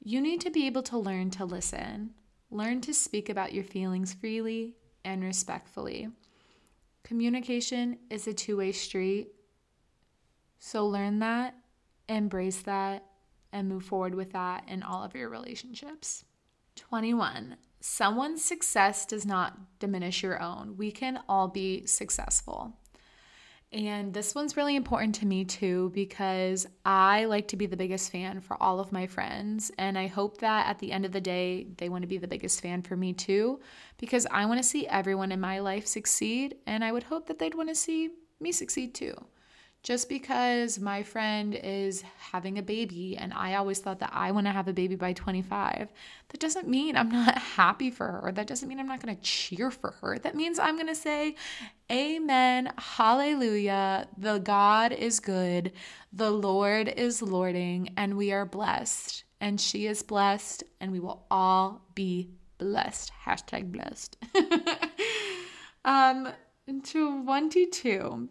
You 0.00 0.20
need 0.20 0.42
to 0.42 0.50
be 0.50 0.66
able 0.66 0.82
to 0.82 0.98
learn 0.98 1.30
to 1.30 1.46
listen, 1.46 2.10
learn 2.50 2.82
to 2.82 2.92
speak 2.92 3.30
about 3.30 3.54
your 3.54 3.64
feelings 3.64 4.12
freely 4.12 4.74
and 5.06 5.24
respectfully. 5.24 6.10
Communication 7.02 7.96
is 8.10 8.26
a 8.26 8.34
two 8.34 8.58
way 8.58 8.72
street. 8.72 9.28
So 10.58 10.86
learn 10.86 11.20
that, 11.20 11.54
embrace 12.10 12.60
that, 12.62 13.06
and 13.54 13.70
move 13.70 13.84
forward 13.84 14.14
with 14.14 14.34
that 14.34 14.64
in 14.68 14.82
all 14.82 15.02
of 15.02 15.14
your 15.14 15.30
relationships. 15.30 16.26
21. 16.76 17.56
Someone's 17.86 18.42
success 18.42 19.04
does 19.04 19.26
not 19.26 19.78
diminish 19.78 20.22
your 20.22 20.40
own. 20.40 20.74
We 20.78 20.90
can 20.90 21.20
all 21.28 21.48
be 21.48 21.84
successful. 21.84 22.72
And 23.72 24.14
this 24.14 24.34
one's 24.34 24.56
really 24.56 24.74
important 24.74 25.16
to 25.16 25.26
me 25.26 25.44
too 25.44 25.92
because 25.94 26.66
I 26.86 27.26
like 27.26 27.48
to 27.48 27.58
be 27.58 27.66
the 27.66 27.76
biggest 27.76 28.10
fan 28.10 28.40
for 28.40 28.56
all 28.62 28.80
of 28.80 28.90
my 28.90 29.06
friends. 29.06 29.70
And 29.76 29.98
I 29.98 30.06
hope 30.06 30.38
that 30.38 30.66
at 30.66 30.78
the 30.78 30.92
end 30.92 31.04
of 31.04 31.12
the 31.12 31.20
day, 31.20 31.66
they 31.76 31.90
want 31.90 32.00
to 32.00 32.08
be 32.08 32.16
the 32.16 32.26
biggest 32.26 32.62
fan 32.62 32.80
for 32.80 32.96
me 32.96 33.12
too 33.12 33.60
because 33.98 34.26
I 34.30 34.46
want 34.46 34.62
to 34.62 34.66
see 34.66 34.86
everyone 34.86 35.30
in 35.30 35.38
my 35.38 35.58
life 35.58 35.86
succeed. 35.86 36.54
And 36.66 36.82
I 36.82 36.90
would 36.90 37.02
hope 37.02 37.26
that 37.26 37.38
they'd 37.38 37.54
want 37.54 37.68
to 37.68 37.74
see 37.74 38.12
me 38.40 38.50
succeed 38.50 38.94
too 38.94 39.14
just 39.84 40.08
because 40.08 40.80
my 40.80 41.02
friend 41.02 41.54
is 41.54 42.02
having 42.18 42.56
a 42.56 42.62
baby 42.62 43.18
and 43.18 43.34
I 43.34 43.56
always 43.56 43.80
thought 43.80 44.00
that 44.00 44.12
I 44.14 44.30
want 44.30 44.46
to 44.46 44.52
have 44.52 44.66
a 44.66 44.72
baby 44.72 44.96
by 44.96 45.12
25, 45.12 45.92
that 46.30 46.40
doesn't 46.40 46.66
mean 46.66 46.96
I'm 46.96 47.10
not 47.10 47.36
happy 47.56 47.90
for 47.90 48.06
her. 48.06 48.32
That 48.32 48.46
doesn't 48.46 48.66
mean 48.66 48.80
I'm 48.80 48.88
not 48.88 49.02
going 49.04 49.14
to 49.14 49.22
cheer 49.22 49.70
for 49.70 49.90
her. 50.00 50.18
That 50.18 50.34
means 50.34 50.58
I'm 50.58 50.76
going 50.76 50.88
to 50.88 50.94
say, 50.94 51.36
Amen, 51.92 52.72
Hallelujah. 52.78 54.08
The 54.16 54.38
God 54.38 54.92
is 54.92 55.20
good, 55.20 55.72
the 56.14 56.30
Lord 56.30 56.88
is 56.88 57.20
lording, 57.20 57.92
and 57.98 58.16
we 58.16 58.32
are 58.32 58.46
blessed. 58.46 59.24
And 59.38 59.60
she 59.60 59.86
is 59.86 60.02
blessed, 60.02 60.64
and 60.80 60.92
we 60.92 61.00
will 61.00 61.26
all 61.30 61.82
be 61.94 62.30
blessed. 62.56 63.12
Hashtag 63.26 63.70
blessed. 63.70 64.16
um, 65.84 66.28
22 66.66 68.28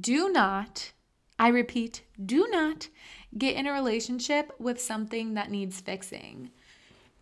do 0.00 0.30
not, 0.30 0.92
I 1.38 1.48
repeat, 1.48 2.02
do 2.24 2.46
not 2.50 2.88
get 3.36 3.56
in 3.56 3.66
a 3.66 3.72
relationship 3.72 4.52
with 4.58 4.80
something 4.80 5.34
that 5.34 5.50
needs 5.50 5.80
fixing. 5.80 6.50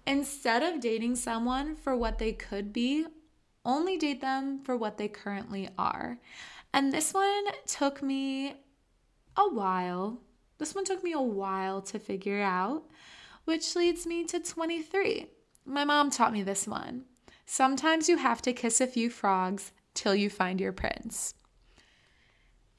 Instead 0.06 0.62
of 0.62 0.80
dating 0.80 1.16
someone 1.16 1.76
for 1.76 1.96
what 1.96 2.18
they 2.18 2.32
could 2.32 2.72
be, 2.72 3.06
only 3.64 3.96
date 3.96 4.20
them 4.20 4.60
for 4.60 4.76
what 4.76 4.98
they 4.98 5.08
currently 5.08 5.68
are. 5.76 6.18
And 6.72 6.92
this 6.92 7.12
one 7.12 7.44
took 7.66 8.02
me 8.02 8.54
a 9.36 9.48
while. 9.48 10.20
This 10.58 10.74
one 10.74 10.84
took 10.84 11.02
me 11.02 11.12
a 11.12 11.20
while 11.20 11.82
to 11.82 11.98
figure 11.98 12.40
out, 12.40 12.84
which 13.44 13.74
leads 13.76 14.06
me 14.06 14.24
to 14.24 14.40
23. 14.40 15.26
My 15.64 15.84
mom 15.84 16.10
taught 16.10 16.32
me 16.32 16.42
this 16.42 16.66
one. 16.66 17.04
Sometimes 17.44 18.08
you 18.08 18.16
have 18.16 18.40
to 18.42 18.52
kiss 18.52 18.80
a 18.80 18.86
few 18.86 19.10
frogs 19.10 19.72
till 19.94 20.14
you 20.14 20.30
find 20.30 20.60
your 20.60 20.72
prince. 20.72 21.34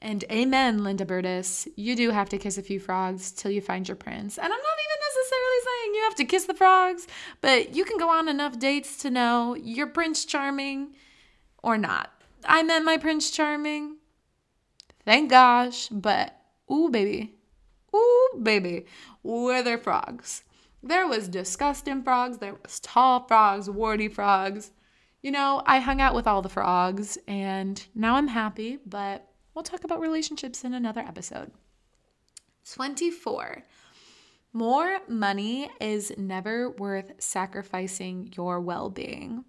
And 0.00 0.24
amen, 0.30 0.84
Linda 0.84 1.04
Berdysz. 1.04 1.66
You 1.76 1.96
do 1.96 2.10
have 2.10 2.28
to 2.28 2.38
kiss 2.38 2.56
a 2.56 2.62
few 2.62 2.78
frogs 2.78 3.32
till 3.32 3.50
you 3.50 3.60
find 3.60 3.88
your 3.88 3.96
prince. 3.96 4.38
And 4.38 4.44
I'm 4.44 4.50
not 4.50 4.58
even 4.58 4.98
necessarily 5.08 5.58
saying 5.64 5.94
you 5.94 6.02
have 6.04 6.14
to 6.16 6.24
kiss 6.24 6.44
the 6.44 6.54
frogs, 6.54 7.06
but 7.40 7.74
you 7.74 7.84
can 7.84 7.98
go 7.98 8.08
on 8.08 8.28
enough 8.28 8.58
dates 8.58 8.96
to 8.98 9.10
know 9.10 9.56
you're 9.56 9.88
Prince 9.88 10.24
Charming 10.24 10.94
or 11.62 11.76
not. 11.76 12.12
I 12.44 12.62
met 12.62 12.84
my 12.84 12.96
Prince 12.96 13.30
Charming. 13.30 13.96
Thank 15.04 15.30
gosh. 15.30 15.88
But, 15.88 16.36
ooh, 16.70 16.90
baby. 16.90 17.34
Ooh, 17.94 18.40
baby. 18.40 18.86
Were 19.22 19.62
there 19.62 19.78
frogs? 19.78 20.44
There 20.82 21.08
was 21.08 21.28
disgusting 21.28 22.02
frogs. 22.04 22.38
There 22.38 22.56
was 22.62 22.78
tall 22.80 23.26
frogs, 23.26 23.68
warty 23.68 24.08
frogs. 24.08 24.70
You 25.22 25.32
know, 25.32 25.62
I 25.66 25.80
hung 25.80 26.00
out 26.00 26.14
with 26.14 26.28
all 26.28 26.42
the 26.42 26.48
frogs 26.48 27.18
and 27.26 27.84
now 27.94 28.14
I'm 28.14 28.28
happy, 28.28 28.78
but 28.86 29.27
We'll 29.58 29.64
talk 29.64 29.82
about 29.82 29.98
relationships 29.98 30.62
in 30.62 30.72
another 30.72 31.00
episode. 31.00 31.50
24. 32.74 33.64
More 34.52 35.00
money 35.08 35.68
is 35.80 36.12
never 36.16 36.70
worth 36.70 37.10
sacrificing 37.18 38.32
your 38.36 38.60
well 38.60 38.88
being. 38.88 39.44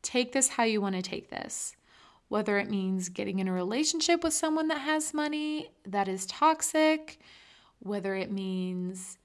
Take 0.00 0.32
this 0.32 0.48
how 0.48 0.64
you 0.64 0.80
want 0.80 0.96
to 0.96 1.02
take 1.02 1.28
this. 1.28 1.76
Whether 2.28 2.56
it 2.56 2.70
means 2.70 3.10
getting 3.10 3.38
in 3.38 3.48
a 3.48 3.52
relationship 3.52 4.24
with 4.24 4.32
someone 4.32 4.68
that 4.68 4.80
has 4.80 5.12
money 5.12 5.72
that 5.84 6.08
is 6.08 6.24
toxic, 6.24 7.18
whether 7.80 8.14
it 8.14 8.32
means 8.32 9.18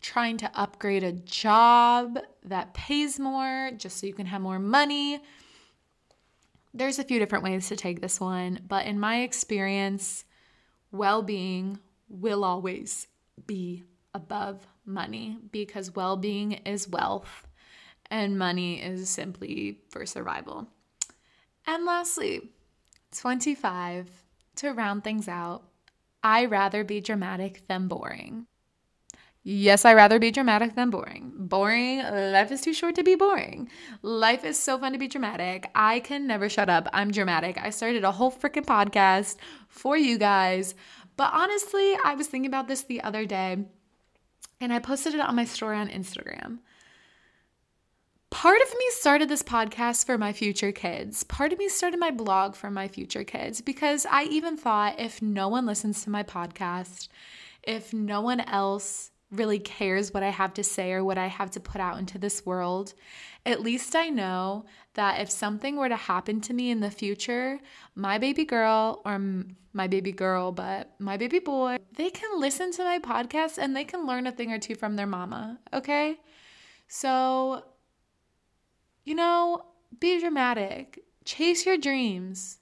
trying 0.00 0.36
to 0.36 0.50
upgrade 0.54 1.02
a 1.02 1.10
job 1.10 2.20
that 2.44 2.72
pays 2.72 3.18
more 3.18 3.72
just 3.76 3.98
so 3.98 4.06
you 4.06 4.14
can 4.14 4.26
have 4.26 4.42
more 4.42 4.60
money 4.60 5.20
there's 6.74 6.98
a 6.98 7.04
few 7.04 7.20
different 7.20 7.44
ways 7.44 7.68
to 7.68 7.76
take 7.76 8.00
this 8.00 8.20
one, 8.20 8.60
but 8.66 8.84
in 8.84 8.98
my 8.98 9.22
experience, 9.22 10.24
well 10.90 11.22
being 11.22 11.78
will 12.08 12.44
always 12.44 13.06
be 13.46 13.84
above 14.12 14.66
money 14.84 15.38
because 15.50 15.94
well 15.94 16.16
being 16.16 16.52
is 16.52 16.88
wealth 16.88 17.46
and 18.10 18.38
money 18.38 18.82
is 18.82 19.08
simply 19.08 19.78
for 19.88 20.04
survival. 20.04 20.68
And 21.66 21.86
lastly, 21.86 22.50
25, 23.16 24.08
to 24.56 24.72
round 24.72 25.04
things 25.04 25.28
out, 25.28 25.64
I 26.22 26.46
rather 26.46 26.84
be 26.84 27.00
dramatic 27.00 27.66
than 27.68 27.88
boring. 27.88 28.46
Yes, 29.46 29.84
I 29.84 29.92
rather 29.92 30.18
be 30.18 30.30
dramatic 30.30 30.74
than 30.74 30.88
boring. 30.88 31.30
Boring, 31.36 31.98
life 31.98 32.50
is 32.50 32.62
too 32.62 32.72
short 32.72 32.94
to 32.94 33.04
be 33.04 33.14
boring. 33.14 33.68
Life 34.00 34.42
is 34.42 34.58
so 34.58 34.78
fun 34.78 34.92
to 34.92 34.98
be 34.98 35.06
dramatic. 35.06 35.70
I 35.74 36.00
can 36.00 36.26
never 36.26 36.48
shut 36.48 36.70
up. 36.70 36.88
I'm 36.94 37.10
dramatic. 37.10 37.58
I 37.60 37.68
started 37.68 38.04
a 38.04 38.12
whole 38.12 38.32
freaking 38.32 38.64
podcast 38.64 39.36
for 39.68 39.98
you 39.98 40.16
guys. 40.16 40.74
But 41.18 41.30
honestly, 41.34 41.94
I 42.02 42.14
was 42.14 42.26
thinking 42.26 42.48
about 42.48 42.68
this 42.68 42.84
the 42.84 43.02
other 43.02 43.26
day 43.26 43.66
and 44.62 44.72
I 44.72 44.78
posted 44.78 45.14
it 45.14 45.20
on 45.20 45.36
my 45.36 45.44
story 45.44 45.76
on 45.76 45.90
Instagram. 45.90 46.60
Part 48.30 48.62
of 48.62 48.68
me 48.78 48.86
started 48.92 49.28
this 49.28 49.42
podcast 49.42 50.06
for 50.06 50.16
my 50.16 50.32
future 50.32 50.72
kids. 50.72 51.22
Part 51.22 51.52
of 51.52 51.58
me 51.58 51.68
started 51.68 52.00
my 52.00 52.10
blog 52.10 52.56
for 52.56 52.70
my 52.70 52.88
future 52.88 53.24
kids 53.24 53.60
because 53.60 54.06
I 54.10 54.24
even 54.24 54.56
thought 54.56 54.98
if 54.98 55.20
no 55.20 55.48
one 55.48 55.66
listens 55.66 56.02
to 56.02 56.10
my 56.10 56.22
podcast, 56.22 57.08
if 57.62 57.92
no 57.92 58.22
one 58.22 58.40
else 58.40 59.10
really 59.36 59.58
cares 59.58 60.12
what 60.12 60.22
I 60.22 60.30
have 60.30 60.54
to 60.54 60.64
say 60.64 60.92
or 60.92 61.04
what 61.04 61.18
I 61.18 61.26
have 61.26 61.50
to 61.52 61.60
put 61.60 61.80
out 61.80 61.98
into 61.98 62.18
this 62.18 62.44
world, 62.46 62.94
at 63.46 63.60
least 63.60 63.94
I 63.94 64.08
know 64.08 64.64
that 64.94 65.20
if 65.20 65.30
something 65.30 65.76
were 65.76 65.88
to 65.88 65.96
happen 65.96 66.40
to 66.42 66.54
me 66.54 66.70
in 66.70 66.80
the 66.80 66.90
future, 66.90 67.60
my 67.94 68.18
baby 68.18 68.44
girl 68.44 69.02
or 69.04 69.20
my 69.72 69.86
baby 69.86 70.12
girl, 70.12 70.52
but 70.52 70.94
my 70.98 71.16
baby 71.16 71.40
boy, 71.40 71.76
they 71.96 72.10
can 72.10 72.40
listen 72.40 72.72
to 72.72 72.84
my 72.84 72.98
podcast 72.98 73.58
and 73.58 73.74
they 73.74 73.84
can 73.84 74.06
learn 74.06 74.26
a 74.26 74.32
thing 74.32 74.52
or 74.52 74.58
two 74.58 74.74
from 74.74 74.96
their 74.96 75.06
mama, 75.06 75.58
okay? 75.72 76.18
So, 76.88 77.64
you 79.04 79.14
know, 79.14 79.66
be 80.00 80.20
dramatic, 80.20 81.00
chase 81.24 81.66
your 81.66 81.76
dreams. 81.76 82.58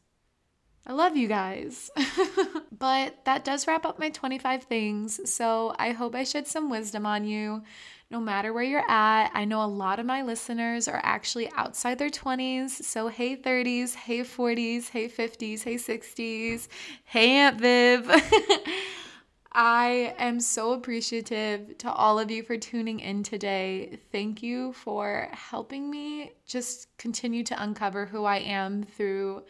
I 0.86 0.92
love 0.92 1.16
you 1.16 1.28
guys. 1.28 1.90
but 2.78 3.24
that 3.24 3.44
does 3.44 3.66
wrap 3.66 3.86
up 3.86 3.98
my 3.98 4.10
25 4.10 4.64
things. 4.64 5.32
So 5.32 5.74
I 5.78 5.92
hope 5.92 6.14
I 6.14 6.24
shed 6.24 6.46
some 6.46 6.70
wisdom 6.70 7.06
on 7.06 7.24
you. 7.24 7.62
No 8.10 8.20
matter 8.20 8.52
where 8.52 8.64
you're 8.64 8.90
at, 8.90 9.30
I 9.32 9.46
know 9.46 9.64
a 9.64 9.66
lot 9.66 9.98
of 9.98 10.04
my 10.04 10.22
listeners 10.22 10.86
are 10.86 11.00
actually 11.02 11.50
outside 11.56 11.98
their 11.98 12.10
20s. 12.10 12.70
So, 12.70 13.08
hey 13.08 13.36
30s, 13.36 13.94
hey 13.94 14.20
40s, 14.20 14.90
hey 14.90 15.08
50s, 15.08 15.62
hey 15.62 15.76
60s, 15.76 16.68
hey 17.04 17.30
Aunt 17.30 17.58
Viv. 17.58 18.10
I 19.54 20.14
am 20.18 20.40
so 20.40 20.72
appreciative 20.72 21.78
to 21.78 21.90
all 21.90 22.18
of 22.18 22.30
you 22.30 22.42
for 22.42 22.58
tuning 22.58 23.00
in 23.00 23.22
today. 23.22 23.98
Thank 24.10 24.42
you 24.42 24.74
for 24.74 25.28
helping 25.32 25.90
me 25.90 26.32
just 26.46 26.94
continue 26.98 27.44
to 27.44 27.62
uncover 27.62 28.04
who 28.04 28.24
I 28.24 28.38
am 28.38 28.82
through 28.82 29.42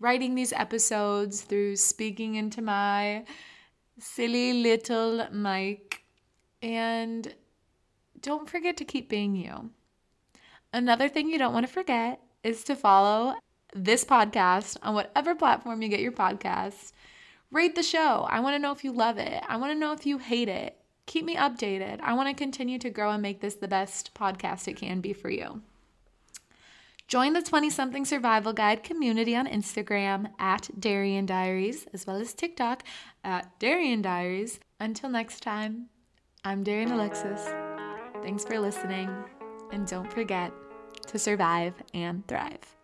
writing 0.00 0.34
these 0.34 0.52
episodes, 0.52 1.42
through 1.42 1.76
speaking 1.76 2.34
into 2.34 2.62
my 2.62 3.24
silly 3.98 4.52
little 4.52 5.26
mic. 5.30 6.02
And 6.62 7.34
don't 8.20 8.48
forget 8.48 8.76
to 8.78 8.84
keep 8.84 9.08
being 9.08 9.36
you. 9.36 9.70
Another 10.72 11.08
thing 11.08 11.28
you 11.28 11.38
don't 11.38 11.52
want 11.52 11.66
to 11.66 11.72
forget 11.72 12.20
is 12.42 12.64
to 12.64 12.74
follow 12.74 13.34
this 13.74 14.04
podcast 14.04 14.76
on 14.82 14.94
whatever 14.94 15.34
platform 15.34 15.82
you 15.82 15.88
get 15.88 16.00
your 16.00 16.12
podcast. 16.12 16.92
Rate 17.50 17.74
the 17.74 17.82
show. 17.82 18.26
I 18.28 18.40
want 18.40 18.54
to 18.54 18.58
know 18.58 18.72
if 18.72 18.82
you 18.82 18.92
love 18.92 19.18
it. 19.18 19.42
I 19.46 19.56
want 19.56 19.72
to 19.72 19.78
know 19.78 19.92
if 19.92 20.06
you 20.06 20.18
hate 20.18 20.48
it. 20.48 20.76
Keep 21.06 21.26
me 21.26 21.36
updated. 21.36 22.00
I 22.00 22.14
want 22.14 22.28
to 22.28 22.34
continue 22.34 22.78
to 22.78 22.90
grow 22.90 23.10
and 23.10 23.22
make 23.22 23.40
this 23.40 23.54
the 23.54 23.68
best 23.68 24.14
podcast 24.14 24.66
it 24.66 24.76
can 24.76 25.00
be 25.00 25.12
for 25.12 25.30
you. 25.30 25.62
Join 27.14 27.32
the 27.32 27.42
20 27.42 27.70
something 27.70 28.04
survival 28.04 28.52
guide 28.52 28.82
community 28.82 29.36
on 29.36 29.46
Instagram 29.46 30.32
at 30.40 30.68
Darian 30.80 31.26
Diaries, 31.26 31.86
as 31.92 32.08
well 32.08 32.16
as 32.16 32.34
TikTok 32.34 32.82
at 33.22 33.56
Darian 33.60 34.02
Diaries. 34.02 34.58
Until 34.80 35.10
next 35.10 35.40
time, 35.40 35.90
I'm 36.44 36.64
Darian 36.64 36.90
Alexis. 36.90 37.46
Thanks 38.24 38.44
for 38.44 38.58
listening, 38.58 39.08
and 39.70 39.86
don't 39.86 40.12
forget 40.12 40.52
to 41.06 41.16
survive 41.16 41.74
and 41.94 42.26
thrive. 42.26 42.74